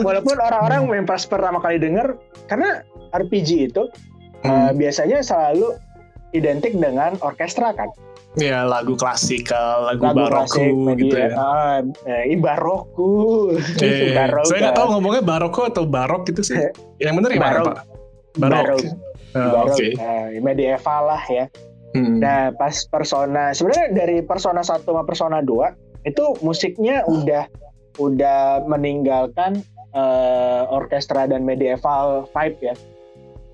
walaupun 0.01 0.39
orang-orang 0.39 0.87
yang 0.87 1.03
pas 1.03 1.19
pertama 1.21 1.59
kali 1.59 1.75
denger 1.75 2.15
karena 2.47 2.79
RPG 3.11 3.69
itu 3.69 3.91
Hmm. 4.39 4.71
biasanya 4.73 5.19
selalu 5.19 5.75
identik 6.31 6.71
dengan 6.73 7.19
orkestra 7.19 7.73
kan 7.73 7.91
Ya 8.35 8.67
lagu 8.67 8.99
klasikal, 8.99 9.87
lagu, 9.87 10.03
lagu 10.03 10.19
baroku 10.27 10.59
klasik 10.59 10.99
gitu 10.99 11.15
ya. 11.15 11.29
ah, 11.39 11.79
eh, 12.03 12.21
ini 12.27 12.35
baroku 12.35 13.11
Eh, 13.83 14.11
Baroka. 14.11 14.51
saya 14.51 14.59
nggak 14.69 14.75
tahu 14.75 14.87
ngomongnya 14.91 15.23
baroko 15.23 15.61
atau 15.65 15.83
barok 15.87 16.27
gitu 16.27 16.43
sih. 16.43 16.59
Yang 16.99 17.13
bener 17.23 17.29
gimana 17.31 17.51
Barok. 17.53 17.65
pak? 17.65 17.77
Barok. 18.35 18.55
Barok. 18.59 18.79
Ah, 19.31 19.49
Barok, 19.51 19.75
Oke. 19.75 19.87
eh, 19.95 20.27
medieval 20.39 21.01
lah 21.07 21.23
ya 21.27 21.47
Hmm. 21.95 22.19
Nah, 22.19 22.51
pas 22.51 22.75
Persona 22.91 23.55
sebenarnya 23.55 23.95
dari 23.95 24.19
Persona 24.19 24.59
1 24.59 24.83
sama 24.83 25.07
Persona 25.07 25.39
2 25.39 26.03
itu 26.03 26.35
musiknya 26.43 27.07
udah 27.07 27.47
udah 27.95 28.67
meninggalkan 28.67 29.63
eh, 29.95 30.63
orkestra 30.67 31.23
dan 31.23 31.47
medieval 31.47 32.27
vibe 32.35 32.59
ya. 32.59 32.75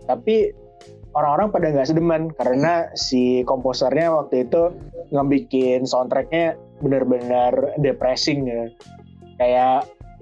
Tapi 0.09 0.49
orang-orang 1.12 1.52
pada 1.52 1.67
nggak 1.71 1.88
sedemen 1.91 2.32
karena 2.39 2.88
si 2.95 3.43
komposernya 3.43 4.12
waktu 4.15 4.47
itu 4.47 4.71
ngebikin 5.12 5.84
soundtracknya 5.84 6.56
benar-benar 6.80 7.76
depressing 7.80 8.47
ya. 8.47 8.63
Kayak 9.38 9.78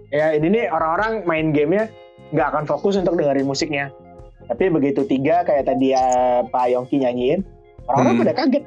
ya 0.10 0.34
ini 0.34 0.48
nih 0.50 0.66
orang-orang 0.74 1.26
main 1.30 1.54
gamenya 1.54 1.92
nggak 2.34 2.48
akan 2.56 2.64
fokus 2.66 2.98
untuk 2.98 3.18
dengerin 3.18 3.46
musiknya. 3.46 3.94
Tapi 4.50 4.74
begitu 4.74 5.06
tiga 5.06 5.46
kayak 5.46 5.70
tadi 5.70 5.94
ya 5.94 6.42
Pak 6.50 6.74
Yongki 6.74 7.06
nyanyiin, 7.06 7.46
orang-orang 7.86 8.14
Hmm. 8.18 8.24
pada 8.26 8.34
kaget. 8.34 8.64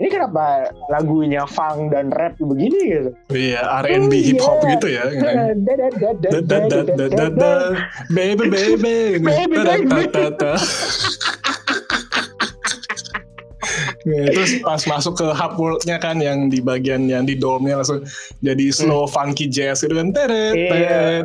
Ini 0.00 0.08
kenapa 0.08 0.72
lagunya 0.88 1.44
funk 1.44 1.92
dan 1.92 2.08
rap 2.08 2.32
begini 2.40 2.78
gitu? 2.88 3.10
Iya, 3.36 3.60
R&B 3.84 4.08
Oh, 4.08 4.24
hip 4.24 4.40
hop 4.40 4.58
iya. 4.64 4.70
gitu 4.72 4.86
ya. 4.88 5.04
Baby, 8.08 8.48
baby. 8.48 9.20
Baby. 9.20 9.60
Ya, 14.08 14.32
terus 14.32 14.56
pas 14.64 14.80
masuk 14.88 15.20
ke 15.20 15.26
hub 15.28 15.52
world-nya 15.60 16.00
kan 16.00 16.16
yang 16.24 16.48
di 16.48 16.64
bagian 16.64 17.04
yang 17.04 17.28
di 17.28 17.36
dome-nya 17.36 17.84
langsung 17.84 18.00
jadi 18.40 18.72
slow 18.72 19.04
funky 19.04 19.44
jazz 19.52 19.84
gitu 19.84 19.92
kan. 19.92 20.08
Hmm. 20.16 20.56
Iya. 20.56 21.20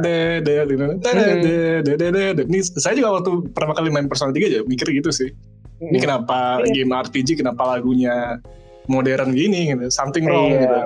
gitu 0.68 0.84
kan. 0.84 1.00
Hmm. 1.00 2.44
Ini 2.52 2.60
saya 2.76 3.00
juga 3.00 3.24
waktu 3.24 3.32
pertama 3.56 3.72
kali 3.80 3.88
main 3.88 4.12
Persona 4.12 4.36
3 4.36 4.52
aja 4.52 4.60
mikir 4.68 4.92
gitu 4.92 5.16
sih. 5.16 5.32
Ini 5.80 6.00
kenapa 6.04 6.60
Iya. 6.68 6.84
game 6.84 6.92
RPG 6.92 7.40
kenapa 7.40 7.80
lagunya 7.80 8.44
modern 8.88 9.32
gini 9.32 9.70
gitu. 9.70 9.86
Something 9.90 10.26
wrong 10.26 10.50
Iya. 10.50 10.60
gitu. 10.62 10.78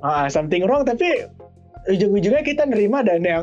Ah, 0.00 0.24
something 0.26 0.62
wrong 0.62 0.82
tapi 0.82 1.24
ujung-ujungnya 1.86 2.42
kita 2.42 2.64
nerima 2.64 3.00
dan 3.00 3.20
yang 3.20 3.42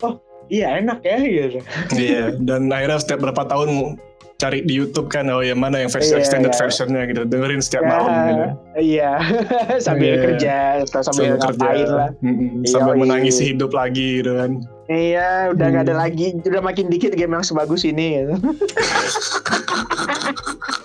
oh 0.00 0.16
iya 0.46 0.76
enak 0.76 1.00
ya 1.00 1.16
gitu. 1.20 1.58
Iya, 1.92 2.34
dan 2.38 2.68
akhirnya 2.68 2.98
setiap 2.98 3.22
berapa 3.22 3.42
tahun 3.44 3.96
cari 4.36 4.62
di 4.62 4.72
YouTube 4.72 5.06
kan 5.06 5.28
oh 5.28 5.40
yang 5.40 5.56
mana 5.56 5.78
yang 5.78 5.86
versi 5.86 6.10
Iya, 6.10 6.18
extended 6.18 6.48
iya. 6.48 6.58
versionnya 6.58 7.02
gitu 7.04 7.20
dengerin 7.22 7.60
setiap 7.60 7.82
Ya, 7.82 7.86
malam 7.86 8.10
gitu. 8.24 8.44
Iya, 8.80 9.10
sambil 9.84 10.10
Iya. 10.10 10.20
kerja 10.24 10.52
atau 10.80 11.00
sambil, 11.04 11.36
ngapain 11.36 11.86
lah. 11.86 12.08
Mm-mm, 12.18 12.64
Iya, 12.64 12.66
sambil 12.66 12.94
iya. 12.96 13.00
menangisi 13.04 13.42
hidup 13.52 13.70
lagi 13.70 14.18
gitu 14.18 14.32
kan. 14.32 14.50
Iya, 14.88 15.52
udah 15.52 15.66
nggak 15.68 15.84
ada 15.86 15.94
Hmm. 15.94 16.02
lagi, 16.02 16.26
udah 16.40 16.62
makin 16.64 16.88
dikit 16.88 17.12
game 17.12 17.30
yang 17.30 17.44
sebagus 17.44 17.84
ini. 17.84 18.06
Gitu. 18.18 18.34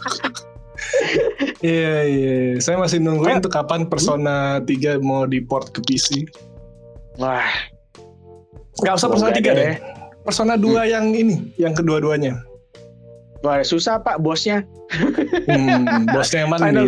Iya 1.60 1.94
iya, 2.06 2.36
saya 2.60 2.78
masih 2.78 3.02
nungguin 3.02 3.42
tuh 3.42 3.50
kapan 3.50 3.86
Persona 3.86 4.62
3 4.62 5.02
mau 5.02 5.26
diport 5.26 5.72
ke 5.72 5.82
PC. 5.82 6.26
Wah, 7.18 7.48
Gak 8.78 9.00
usah 9.00 9.08
Persona 9.08 9.32
Semoga 9.32 9.56
3 9.56 9.56
deh. 9.56 9.56
deh. 9.56 9.76
Persona 10.22 10.54
2 10.56 10.84
yang 10.86 11.06
ini, 11.12 11.54
yang 11.56 11.72
kedua-duanya. 11.72 12.42
wah 13.40 13.62
susah 13.62 14.02
pak 14.02 14.18
bosnya. 14.20 14.66
Hmm, 15.46 16.10
bosnya 16.10 16.46
yang 16.46 16.52
mana 16.52 16.66
Final 16.66 16.88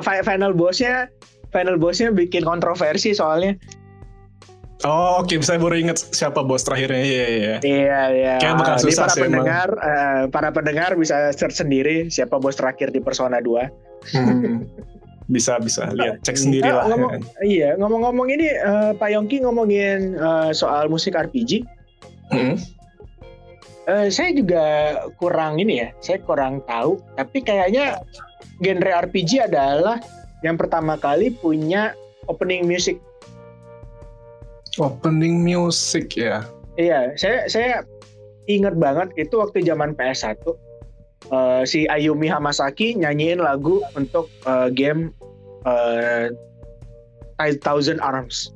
fi- 0.00 0.24
final 0.24 0.52
bossnya, 0.52 1.12
final 1.52 1.76
bossnya 1.76 2.08
bikin 2.08 2.40
kontroversi 2.40 3.12
soalnya. 3.12 3.60
Oh 4.82 5.22
oke, 5.22 5.38
saya 5.46 5.62
baru 5.62 5.78
inget 5.78 5.94
siapa 6.10 6.42
bos 6.42 6.66
terakhirnya. 6.66 6.98
Iya 6.98 7.06
iya. 7.06 7.26
iya. 7.30 7.56
Iya, 7.62 8.00
iya. 8.10 8.34
Kayak 8.42 8.54
bakal 8.58 8.74
Jadi 8.76 8.84
susah 8.90 9.04
para 9.06 9.14
sih 9.14 9.20
emang. 9.22 9.30
pendengar, 9.30 9.68
eh, 9.78 10.22
para 10.26 10.48
pendengar 10.50 10.90
bisa 10.98 11.16
search 11.30 11.54
sendiri 11.54 12.10
siapa 12.10 12.36
bos 12.36 12.58
terakhir 12.58 12.90
di 12.90 12.98
Persona 12.98 13.38
2. 13.38 13.70
Hmm. 14.10 14.66
Bisa 15.30 15.62
bisa 15.62 15.86
lihat 15.94 16.18
cek 16.26 16.34
sendiri 16.34 16.66
Ah, 16.66 16.82
lah. 16.82 16.84
ngomong, 16.90 17.10
kan. 17.14 17.22
Iya, 17.46 17.78
ngomong-ngomong 17.78 18.26
ini 18.28 18.46
eh, 18.50 18.90
Pak 18.98 19.08
Yongki 19.08 19.46
ngomongin 19.46 20.18
eh, 20.18 20.50
soal 20.50 20.90
musik 20.90 21.14
RPG. 21.14 21.62
Hmm. 22.34 22.58
Eh, 23.82 24.08
saya 24.10 24.34
juga 24.34 24.64
kurang 25.18 25.62
ini 25.62 25.78
ya, 25.78 25.94
saya 26.02 26.18
kurang 26.22 26.58
tahu. 26.66 26.98
Tapi 27.14 27.38
kayaknya 27.38 28.02
genre 28.58 28.90
RPG 28.98 29.46
adalah 29.46 30.02
yang 30.42 30.58
pertama 30.58 30.98
kali 30.98 31.30
punya 31.32 31.94
opening 32.26 32.66
music. 32.66 32.98
Opening 34.80 35.44
music 35.44 36.16
ya. 36.16 36.48
Iya, 36.80 37.12
saya 37.20 37.44
saya 37.52 37.84
ingat 38.48 38.80
banget 38.80 39.12
itu 39.20 39.36
waktu 39.36 39.60
zaman 39.68 39.92
PS1 39.92 40.40
eh, 41.28 41.62
si 41.68 41.84
Ayumi 41.92 42.32
Hamasaki 42.32 42.96
nyanyiin 42.96 43.44
lagu 43.44 43.84
untuk 43.92 44.32
eh, 44.48 44.72
game 44.72 45.12
eh, 45.68 46.32
Thousand 47.60 47.98
Arms, 47.98 48.54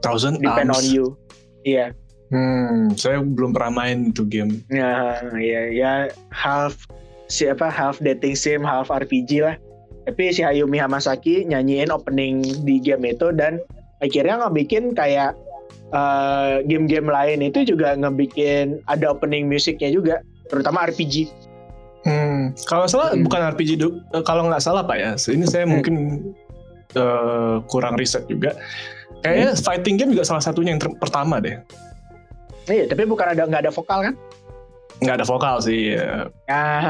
Thousand 0.00 0.38
Depend 0.40 0.70
on 0.72 0.78
Arms. 0.78 0.88
You. 0.94 1.18
Iya. 1.66 1.92
Hmm, 2.30 2.94
saya 2.94 3.26
belum 3.26 3.50
pernah 3.50 3.82
main 3.82 4.14
itu 4.14 4.22
game. 4.22 4.62
Ya, 4.70 5.18
ya, 5.34 5.62
ya 5.74 5.92
half 6.30 6.86
siapa 7.26 7.66
half 7.66 7.98
dating 7.98 8.38
sim, 8.38 8.62
half 8.62 8.88
RPG 8.88 9.42
lah. 9.42 9.58
Tapi 10.06 10.30
si 10.30 10.46
Hayumi 10.46 10.78
Hamasaki 10.78 11.50
nyanyiin 11.50 11.90
opening 11.90 12.46
di 12.62 12.78
game 12.78 13.10
itu 13.10 13.34
dan 13.34 13.58
akhirnya 14.00 14.44
ngebikin 14.44 14.96
kayak 14.96 15.36
uh, 15.92 16.64
game-game 16.66 17.08
lain 17.08 17.44
itu 17.44 17.64
juga 17.64 17.94
ngebikin 17.94 18.80
ada 18.88 19.12
opening 19.12 19.46
musiknya 19.46 19.92
juga, 19.92 20.16
terutama 20.48 20.88
RPG. 20.88 21.30
Hmm, 22.00 22.56
kalau 22.64 22.88
salah 22.88 23.12
hmm. 23.12 23.28
bukan 23.28 23.40
RPG, 23.56 23.70
eh, 23.76 24.24
kalau 24.24 24.48
nggak 24.48 24.64
salah 24.64 24.80
pak 24.80 24.96
ya, 24.96 25.12
ini 25.28 25.44
saya 25.44 25.68
hmm. 25.68 25.72
mungkin 25.72 25.94
uh, 26.96 27.60
kurang 27.68 28.00
riset 28.00 28.24
juga. 28.26 28.56
Kayaknya 29.20 29.48
hmm. 29.52 29.60
fighting 29.60 29.96
game 30.00 30.10
juga 30.16 30.24
salah 30.24 30.40
satunya 30.40 30.72
yang 30.72 30.80
pertama 30.80 31.36
deh. 31.44 31.60
Iya, 32.70 32.88
tapi 32.88 33.04
bukan 33.04 33.36
ada 33.36 33.44
nggak 33.44 33.68
ada 33.68 33.72
vokal 33.72 34.00
kan? 34.08 34.14
Nggak 35.00 35.16
ada 35.20 35.26
vokal 35.26 35.56
sih. 35.64 35.96
Ya. 35.96 36.28
Ah, 36.52 36.80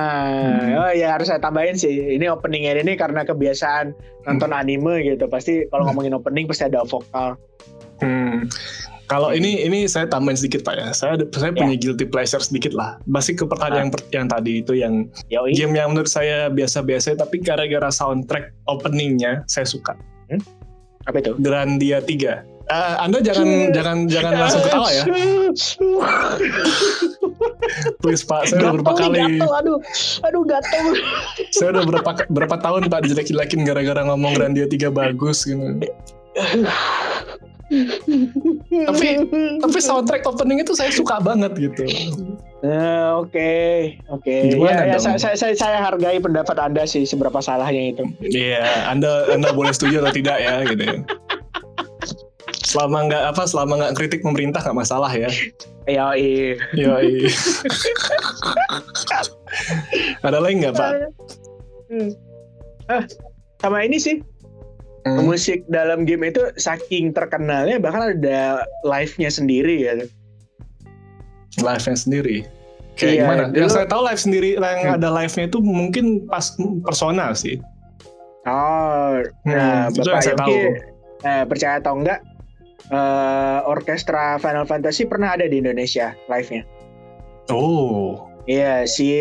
hmm. 0.50 0.82
oh 0.82 0.92
ya 0.92 1.14
harus 1.14 1.30
saya 1.30 1.38
tambahin 1.38 1.78
sih. 1.78 2.18
Ini 2.18 2.26
openingnya 2.30 2.82
ini 2.82 2.98
karena 2.98 3.22
kebiasaan 3.22 3.94
nonton 4.26 4.50
hmm. 4.50 4.60
anime 4.60 4.94
gitu. 5.06 5.30
Pasti 5.30 5.66
kalau 5.70 5.86
hmm. 5.86 5.88
ngomongin 5.94 6.14
opening 6.18 6.46
pasti 6.50 6.66
ada 6.66 6.82
vokal. 6.82 7.38
Hmm. 8.02 8.50
Kalau 9.10 9.34
ini 9.34 9.66
ini 9.66 9.90
saya 9.90 10.06
tambahin 10.06 10.38
sedikit 10.38 10.62
pak 10.62 10.74
ya. 10.78 10.88
Saya 10.94 11.18
saya 11.34 11.50
punya 11.50 11.74
ya. 11.74 11.82
guilty 11.82 12.06
pleasure 12.06 12.42
sedikit 12.42 12.74
lah. 12.74 12.98
Masih 13.10 13.34
ke 13.34 13.42
pertanyaan 13.42 13.90
ah. 13.90 13.98
yang, 13.98 14.10
yang 14.14 14.26
tadi 14.30 14.52
itu 14.62 14.72
yang 14.78 14.94
Yoi. 15.30 15.54
game 15.54 15.74
yang 15.74 15.94
menurut 15.94 16.10
saya 16.10 16.46
biasa-biasa 16.50 17.18
tapi 17.18 17.42
gara-gara 17.42 17.90
soundtrack 17.90 18.54
openingnya 18.70 19.42
saya 19.50 19.66
suka. 19.66 19.98
Hmm? 20.30 20.42
Apa 21.10 21.26
itu? 21.26 21.34
Grandia 21.42 21.98
3. 21.98 22.59
Uh, 22.70 22.94
anda 23.02 23.18
jangan 23.18 23.74
jangan 23.74 24.06
jangan 24.06 24.32
langsung 24.38 24.62
ketawa 24.62 24.88
ya. 24.94 25.02
Please 27.98 28.22
Pak, 28.22 28.46
saya 28.46 28.62
udah 28.62 28.72
berapa 28.78 28.92
kali. 28.94 29.18
Gatel, 29.18 29.50
aduh, 29.50 29.78
aduh 30.22 30.42
gatel. 30.46 30.84
saya 31.50 31.68
udah 31.74 31.82
berapa 31.82 32.10
berapa 32.30 32.56
tahun 32.62 32.86
Pak 32.86 33.10
dijelek-jelekin 33.10 33.66
gara-gara 33.66 34.06
ngomong 34.06 34.38
Grandia 34.38 34.70
3 34.70 34.86
bagus 34.94 35.50
gitu. 35.50 35.82
tapi 38.70 39.06
tapi 39.62 39.78
soundtrack 39.78 40.26
opening 40.26 40.62
itu 40.62 40.70
saya 40.74 40.94
suka 40.94 41.18
banget 41.18 41.50
gitu. 41.58 41.82
Uh, 42.60 43.24
Oke, 43.24 43.96
oke. 44.12 44.20
Okay. 44.20 44.52
Ya, 44.52 44.94
ya 44.94 44.98
saya, 45.00 45.16
saya, 45.16 45.32
saya, 45.32 45.56
saya 45.56 45.78
hargai 45.80 46.20
pendapat 46.20 46.60
anda 46.60 46.84
sih 46.84 47.08
seberapa 47.08 47.40
salahnya 47.40 47.96
itu. 47.96 48.04
Iya, 48.20 48.62
yeah, 48.62 48.92
anda 48.92 49.26
anda 49.32 49.48
boleh 49.56 49.72
setuju 49.72 50.04
atau 50.04 50.12
tidak 50.12 50.38
ya 50.38 50.62
gitu 50.68 51.02
selama 52.70 53.10
nggak 53.10 53.34
apa 53.34 53.42
selama 53.50 53.82
nggak 53.82 53.98
kritik 53.98 54.22
pemerintah 54.22 54.62
nggak 54.62 54.78
masalah 54.78 55.10
ya 55.10 55.26
iya 55.90 56.14
iya 56.78 56.94
ada 60.22 60.38
lagi 60.38 60.54
nggak 60.62 60.74
pak 60.78 60.90
hmm. 61.90 62.10
ah 62.86 63.02
sama 63.58 63.82
ini 63.82 63.98
sih 63.98 64.22
hmm. 65.02 65.26
musik 65.26 65.66
dalam 65.66 66.06
game 66.06 66.30
itu 66.30 66.46
saking 66.62 67.10
terkenalnya 67.10 67.82
bahkan 67.82 68.14
ada 68.14 68.62
live-nya 68.86 69.34
sendiri 69.34 69.90
ya 69.90 70.06
live-nya 71.58 71.98
sendiri 71.98 72.46
kayak 73.00 73.14
iya, 73.16 73.22
gimana? 73.24 73.42
Yang 73.56 73.70
saya 73.72 73.86
tahu 73.88 74.02
live 74.04 74.20
sendiri 74.20 74.48
yang 74.60 74.92
hmm. 74.92 74.98
ada 75.00 75.08
live-nya 75.08 75.44
itu 75.48 75.58
mungkin 75.64 76.28
pas 76.28 76.52
persona 76.84 77.32
sih. 77.32 77.56
Oh, 78.44 79.20
nah 79.44 79.88
hmm, 79.88 80.00
Bapak 80.00 80.20
Yogi, 80.20 80.36
tahu. 80.36 80.56
Eh, 81.20 81.44
percaya 81.44 81.76
atau 81.80 81.92
enggak, 81.96 82.20
uh, 82.88 83.60
orkestra 83.68 84.40
Final 84.40 84.64
Fantasy 84.64 85.04
pernah 85.04 85.36
ada 85.36 85.44
di 85.44 85.60
Indonesia 85.60 86.16
live-nya. 86.32 86.64
Oh. 87.52 88.30
Iya, 88.48 88.88
si 88.88 89.20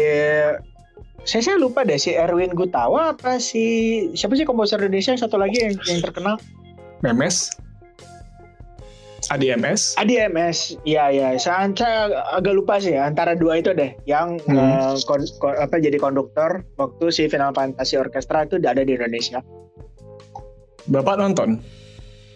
saya 1.27 1.41
saya 1.43 1.57
lupa 1.59 1.83
deh 1.83 1.99
si 1.99 2.15
Erwin 2.15 2.55
Gutawa 2.55 3.11
apa 3.13 3.37
si 3.37 4.07
siapa 4.15 4.39
sih 4.39 4.47
komposer 4.47 4.79
Indonesia 4.79 5.11
yang 5.11 5.21
satu 5.21 5.35
lagi 5.35 5.59
yang, 5.59 5.75
yang 5.85 5.99
terkenal? 5.99 6.39
Memes. 7.03 7.51
ADMS? 9.29 9.93
ADMS, 10.01 10.73
iya 10.89 11.13
ya. 11.13 11.37
Saya, 11.37 11.69
saya 11.77 12.09
agak 12.33 12.53
lupa 12.57 12.81
sih 12.81 12.97
antara 12.97 13.37
dua 13.37 13.61
itu 13.61 13.75
deh. 13.77 13.93
Yang 14.09 14.41
hmm. 14.49 14.57
uh, 14.57 14.97
kon, 15.05 15.21
kon, 15.37 15.53
apa 15.53 15.77
jadi 15.77 16.01
konduktor 16.01 16.65
waktu 16.81 17.05
si 17.13 17.29
Final 17.29 17.53
Fantasy 17.53 17.99
Orchestra 17.99 18.49
itu 18.49 18.57
ada 18.57 18.81
di 18.81 18.97
Indonesia. 18.97 19.45
Bapak 20.89 21.21
nonton? 21.21 21.61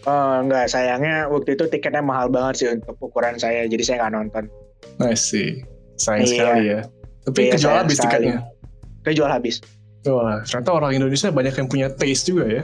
Oh, 0.03 0.33
enggak, 0.43 0.67
sayangnya 0.67 1.31
waktu 1.31 1.55
itu 1.55 1.63
tiketnya 1.71 2.03
mahal 2.03 2.27
banget 2.27 2.53
sih 2.59 2.67
untuk 2.75 2.99
ukuran 2.99 3.39
saya, 3.39 3.63
jadi 3.71 3.83
saya 3.83 3.95
nggak 4.03 4.13
nonton. 4.19 4.43
I 4.99 5.15
see. 5.15 5.63
Sayang 5.95 6.27
iya. 6.27 6.31
sekali 6.35 6.63
ya. 6.67 6.81
Tapi 7.23 7.39
iya, 7.39 7.51
kejual 7.55 7.75
habis 7.79 7.97
sekali. 7.97 8.27
tiketnya. 8.27 8.37
Kejual 9.07 9.31
habis. 9.31 9.55
Wah, 10.03 10.43
ternyata 10.43 10.71
orang 10.75 10.91
Indonesia 10.99 11.31
banyak 11.31 11.55
yang 11.55 11.67
punya 11.71 11.87
taste 11.95 12.27
juga 12.27 12.43
ya. 12.51 12.63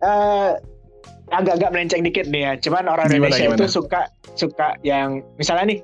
uh, 0.00 0.56
agak-agak 1.36 1.70
melenceng 1.76 2.00
dikit 2.00 2.24
nih 2.32 2.42
ya. 2.48 2.52
Cuman 2.64 2.88
orang 2.88 3.12
gimana, 3.12 3.28
Indonesia 3.28 3.44
gimana? 3.44 3.60
itu 3.60 3.66
suka 3.68 4.00
suka 4.32 4.68
yang 4.80 5.20
misalnya 5.36 5.76
nih 5.76 5.78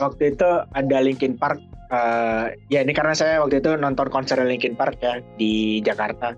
waktu 0.00 0.32
itu 0.32 0.48
ada 0.72 0.96
Linkin 1.04 1.36
Park. 1.36 1.60
Uh, 1.92 2.48
ya 2.72 2.80
ini 2.80 2.96
karena 2.96 3.12
saya 3.12 3.44
waktu 3.44 3.60
itu 3.60 3.76
nonton 3.76 4.08
konser 4.08 4.40
Linkin 4.40 4.72
Park 4.72 4.96
ya 5.04 5.20
di 5.36 5.84
Jakarta 5.84 6.32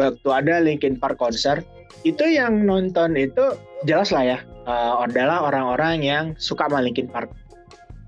waktu 0.00 0.28
ada 0.32 0.64
Linkin 0.64 0.96
Park 0.96 1.20
konser 1.20 1.60
itu 2.08 2.24
yang 2.24 2.64
nonton 2.64 3.12
itu 3.20 3.52
jelas 3.84 4.08
lah 4.08 4.24
ya 4.24 4.38
uh, 4.64 5.04
adalah 5.04 5.44
orang-orang 5.44 6.00
yang 6.00 6.24
suka 6.40 6.64
sama 6.66 6.80
Linkin 6.80 7.06
Park 7.12 7.28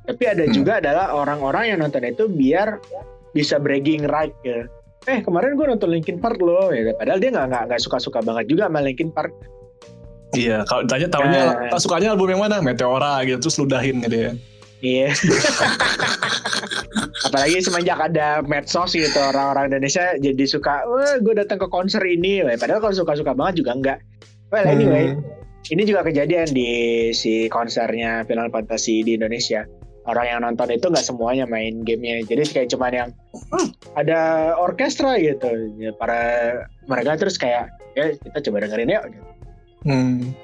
tapi 0.09 0.25
ada 0.25 0.49
hmm. 0.49 0.55
juga 0.57 0.81
adalah 0.81 1.13
orang-orang 1.13 1.77
yang 1.77 1.79
nonton 1.85 2.03
itu 2.03 2.27
biar 2.27 2.81
bisa 3.37 3.61
bragging 3.61 4.09
right 4.09 4.35
ya 4.43 4.65
eh 5.11 5.21
kemarin 5.21 5.55
gue 5.55 5.67
nonton 5.69 5.93
Linkin 5.93 6.17
Park 6.17 6.41
loh 6.41 6.73
ya 6.73 6.97
padahal 6.97 7.21
dia 7.21 7.31
nggak 7.35 7.69
nggak 7.69 7.81
suka-suka 7.83 8.25
banget 8.25 8.49
juga 8.49 8.73
sama 8.73 8.81
Linkin 8.81 9.13
Park 9.13 9.37
Iya, 10.33 10.65
kalau 10.65 10.89
ditanya 10.89 11.09
tahunya 11.13 11.43
nah. 11.45 11.77
sukanya 11.77 12.17
album 12.17 12.33
yang 12.33 12.41
mana? 12.41 12.65
Meteora 12.65 13.21
gitu 13.29 13.37
terus 13.37 13.57
ludahin 13.61 14.01
gitu 14.01 14.17
ya. 14.17 14.33
Iya. 14.83 15.14
Apalagi 17.31 17.62
semenjak 17.62 18.03
ada 18.03 18.42
medsos 18.42 18.99
gitu 18.99 19.16
orang-orang 19.16 19.71
Indonesia 19.71 20.18
jadi 20.18 20.45
suka, 20.45 20.83
wah 20.85 21.16
gue 21.23 21.35
datang 21.38 21.62
ke 21.62 21.71
konser 21.71 22.03
ini, 22.03 22.42
Wah, 22.42 22.59
padahal 22.59 22.83
kalau 22.83 22.95
suka-suka 22.99 23.33
banget 23.33 23.62
juga 23.62 23.73
enggak. 23.79 23.99
Well 24.51 24.66
anyway, 24.68 25.16
hmm. 25.16 25.23
ini 25.73 25.88
juga 25.88 26.05
kejadian 26.05 26.53
di 26.53 26.71
si 27.14 27.49
konsernya 27.49 28.27
Final 28.29 28.53
Fantasy 28.53 29.07
di 29.07 29.16
Indonesia. 29.16 29.64
Orang 30.03 30.27
yang 30.27 30.42
nonton 30.42 30.66
itu 30.75 30.90
nggak 30.90 31.07
semuanya 31.07 31.47
main 31.47 31.87
gamenya, 31.87 32.27
jadi 32.27 32.42
kayak 32.42 32.68
cuman 32.75 32.92
yang 32.92 33.11
hmm, 33.55 33.71
ada 33.95 34.53
orkestra 34.59 35.14
gitu. 35.23 35.47
Ya, 35.79 35.95
para 35.95 36.21
mereka 36.90 37.16
terus 37.16 37.38
kayak 37.38 37.71
ya 37.95 38.11
kita 38.18 38.51
coba 38.51 38.66
dengerin 38.66 38.99
yuk. 38.99 39.05
Gitu. 39.14 39.29
Hmm. 39.87 40.35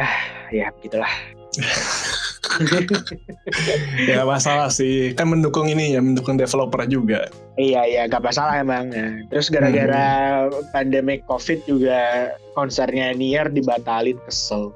Ah 0.00 0.16
ya 0.48 0.72
gitulah. 0.80 1.12
ya 4.10 4.26
masalah 4.26 4.68
sih. 4.68 5.14
Kan 5.14 5.30
mendukung 5.30 5.70
ini 5.70 5.94
ya 5.94 6.00
mendukung 6.02 6.34
developer 6.34 6.82
juga. 6.90 7.30
Iya 7.54 7.86
iya 7.86 8.02
gak 8.10 8.24
masalah 8.24 8.58
emang. 8.58 8.90
Terus 9.30 9.48
gara-gara 9.48 10.06
hmm. 10.50 10.74
pandemic 10.74 11.22
covid 11.30 11.62
juga 11.70 12.32
konsernya 12.58 13.14
Nier 13.14 13.48
dibatalin 13.48 14.18
kesel. 14.26 14.74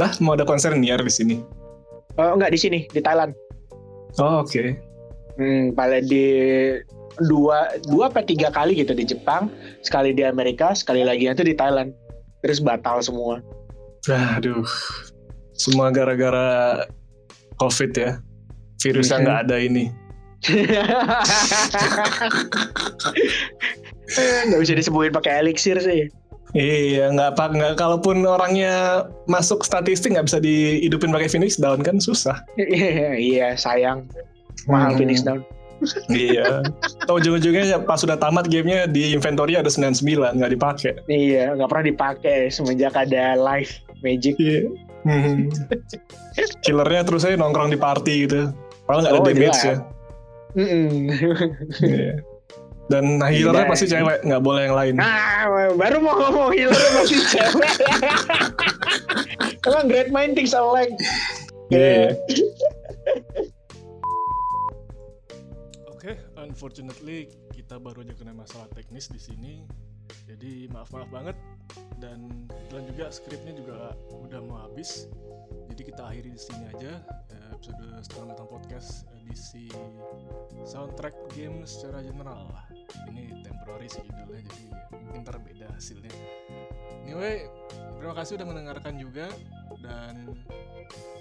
Lah 0.00 0.10
mau 0.24 0.34
ada 0.34 0.48
konser 0.48 0.72
Nier 0.74 1.00
di 1.04 1.12
sini? 1.12 1.36
Oh 2.16 2.34
enggak 2.36 2.56
di 2.56 2.58
sini 2.60 2.78
di 2.90 3.00
Thailand. 3.04 3.36
Oh 4.18 4.42
oke. 4.42 4.50
Okay. 4.50 4.68
hmm, 5.38 5.72
paling 5.76 6.04
di 6.08 6.26
dua 7.20 7.76
dua 7.88 8.08
apa 8.08 8.24
tiga 8.24 8.48
kali 8.48 8.72
gitu 8.80 8.96
di 8.96 9.04
Jepang 9.04 9.52
sekali 9.84 10.16
di 10.16 10.24
Amerika 10.24 10.72
sekali 10.72 11.04
lagi 11.04 11.28
itu 11.28 11.44
di 11.44 11.52
Thailand. 11.52 11.92
Terus 12.40 12.58
batal 12.64 13.04
semua. 13.04 13.44
Aduh 14.08 14.64
semua 15.60 15.92
gara-gara 15.92 16.88
COVID 17.60 17.92
ya. 17.92 18.24
Virusnya 18.80 19.20
nggak 19.20 19.38
ada 19.44 19.60
ini. 19.60 19.92
nggak 24.48 24.60
bisa 24.64 24.72
disembuhin 24.72 25.12
pakai 25.12 25.44
elixir 25.44 25.76
sih. 25.84 26.08
Iya, 26.50 27.14
nggak 27.14 27.38
apa 27.38 27.44
nggak 27.54 27.78
kalaupun 27.78 28.26
orangnya 28.26 29.06
masuk 29.30 29.62
statistik 29.62 30.16
nggak 30.16 30.26
bisa 30.26 30.42
dihidupin 30.42 31.14
pakai 31.14 31.28
Phoenix 31.30 31.60
Down 31.60 31.84
kan 31.84 32.02
susah. 32.02 32.40
iya, 33.30 33.54
sayang. 33.54 34.08
Mahal 34.66 34.96
hmm. 34.96 34.98
Phoenix 34.98 35.22
Down. 35.22 35.44
iya. 36.12 36.60
Tahu 37.06 37.22
ujung-ujungnya 37.22 37.84
pas 37.86 38.00
sudah 38.02 38.18
tamat 38.18 38.50
gamenya 38.50 38.84
di 38.90 39.14
inventory 39.14 39.56
ada 39.56 39.70
99 39.70 40.40
nggak 40.40 40.52
dipakai. 40.56 40.92
Iya, 41.06 41.54
nggak 41.54 41.68
pernah 41.70 41.86
dipakai 41.86 42.38
semenjak 42.50 42.96
ada 42.98 43.38
live 43.38 43.70
magic. 44.02 44.34
Iya. 44.40 44.89
Hmm. 45.08 45.48
Killernya 46.60 47.08
terus 47.08 47.24
aja 47.24 47.32
nongkrong 47.40 47.72
di 47.72 47.80
party 47.80 48.28
gitu. 48.28 48.52
Padahal 48.84 49.00
nggak 49.00 49.14
ada 49.16 49.20
oh, 49.20 49.26
damage 49.26 49.60
ya. 49.64 49.76
Mm 50.52 50.66
-mm. 50.68 50.94
yeah. 51.80 52.16
Dan 52.90 53.22
nah, 53.22 53.30
healernya 53.30 53.70
pasti 53.70 53.86
cewek, 53.86 54.26
nggak 54.26 54.42
boleh 54.42 54.66
yang 54.66 54.74
lain. 54.74 54.94
Ah, 54.98 55.46
baru 55.78 56.02
mau 56.02 56.18
ngomong 56.18 56.50
healernya 56.50 56.90
pasti 56.98 57.16
cewek. 57.22 57.74
Emang 59.62 59.86
great 59.86 60.10
mind 60.10 60.34
things 60.34 60.50
are 60.50 60.66
like. 60.66 60.90
Iya. 61.70 62.18
Oke, 65.86 66.18
unfortunately 66.34 67.30
kita 67.54 67.78
baru 67.78 68.02
aja 68.02 68.14
kena 68.18 68.34
masalah 68.34 68.66
teknis 68.74 69.06
di 69.06 69.22
sini. 69.22 69.62
Jadi 70.28 70.70
maaf 70.70 70.90
maaf 70.94 71.08
banget 71.10 71.36
dan 72.00 72.48
kebetulan 72.48 72.84
juga 72.90 73.04
skripnya 73.12 73.52
juga 73.54 73.76
udah 74.10 74.40
mau 74.44 74.58
habis. 74.66 75.06
Jadi 75.70 75.82
kita 75.86 76.02
akhiri 76.06 76.30
di 76.34 76.40
sini 76.40 76.64
aja 76.74 76.92
eh, 77.30 77.48
episode 77.54 77.84
setengah 78.02 78.34
matang 78.34 78.48
podcast 78.50 79.06
edisi 79.22 79.70
soundtrack 80.66 81.14
game 81.34 81.62
secara 81.62 82.02
general. 82.02 82.50
Ini 83.10 83.46
temporary 83.46 83.86
sih 83.86 84.02
judulnya 84.02 84.42
jadi 84.50 84.64
mungkin 84.98 85.20
ntar 85.22 85.38
beda 85.38 85.66
hasilnya. 85.74 86.10
Anyway, 87.06 87.46
terima 87.98 88.14
kasih 88.18 88.38
udah 88.38 88.46
mendengarkan 88.46 88.94
juga 88.98 89.26
dan 89.82 90.34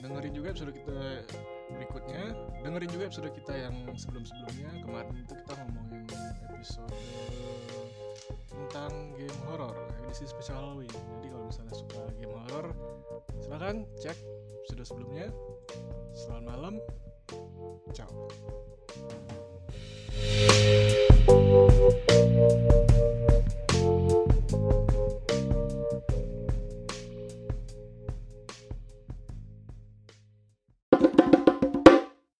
dengerin 0.02 0.34
juga 0.34 0.48
episode 0.54 0.74
kita 0.74 1.00
berikutnya 1.70 2.24
dengerin 2.66 2.90
juga 2.90 3.04
episode 3.10 3.30
kita 3.30 3.54
yang 3.54 3.76
sebelum-sebelumnya 3.94 4.70
kemarin 4.82 5.16
itu 5.22 5.34
kita 5.38 5.54
ngomongin 5.62 6.06
episode 6.50 6.94
tentang 8.68 9.16
game 9.16 9.40
horror 9.48 9.76
edisi 10.10 10.26
spesial 10.26 10.60
Halloween. 10.60 10.92
Jadi 10.92 11.28
kalau 11.32 11.46
misalnya 11.48 11.76
suka 11.78 12.02
game 12.18 12.34
horror, 12.34 12.68
silahkan 13.40 13.86
cek 14.02 14.18
sudah 14.68 14.86
sebelumnya. 14.86 15.28
Selamat 16.18 16.44
malam, 16.50 16.76
ciao. 17.94 18.28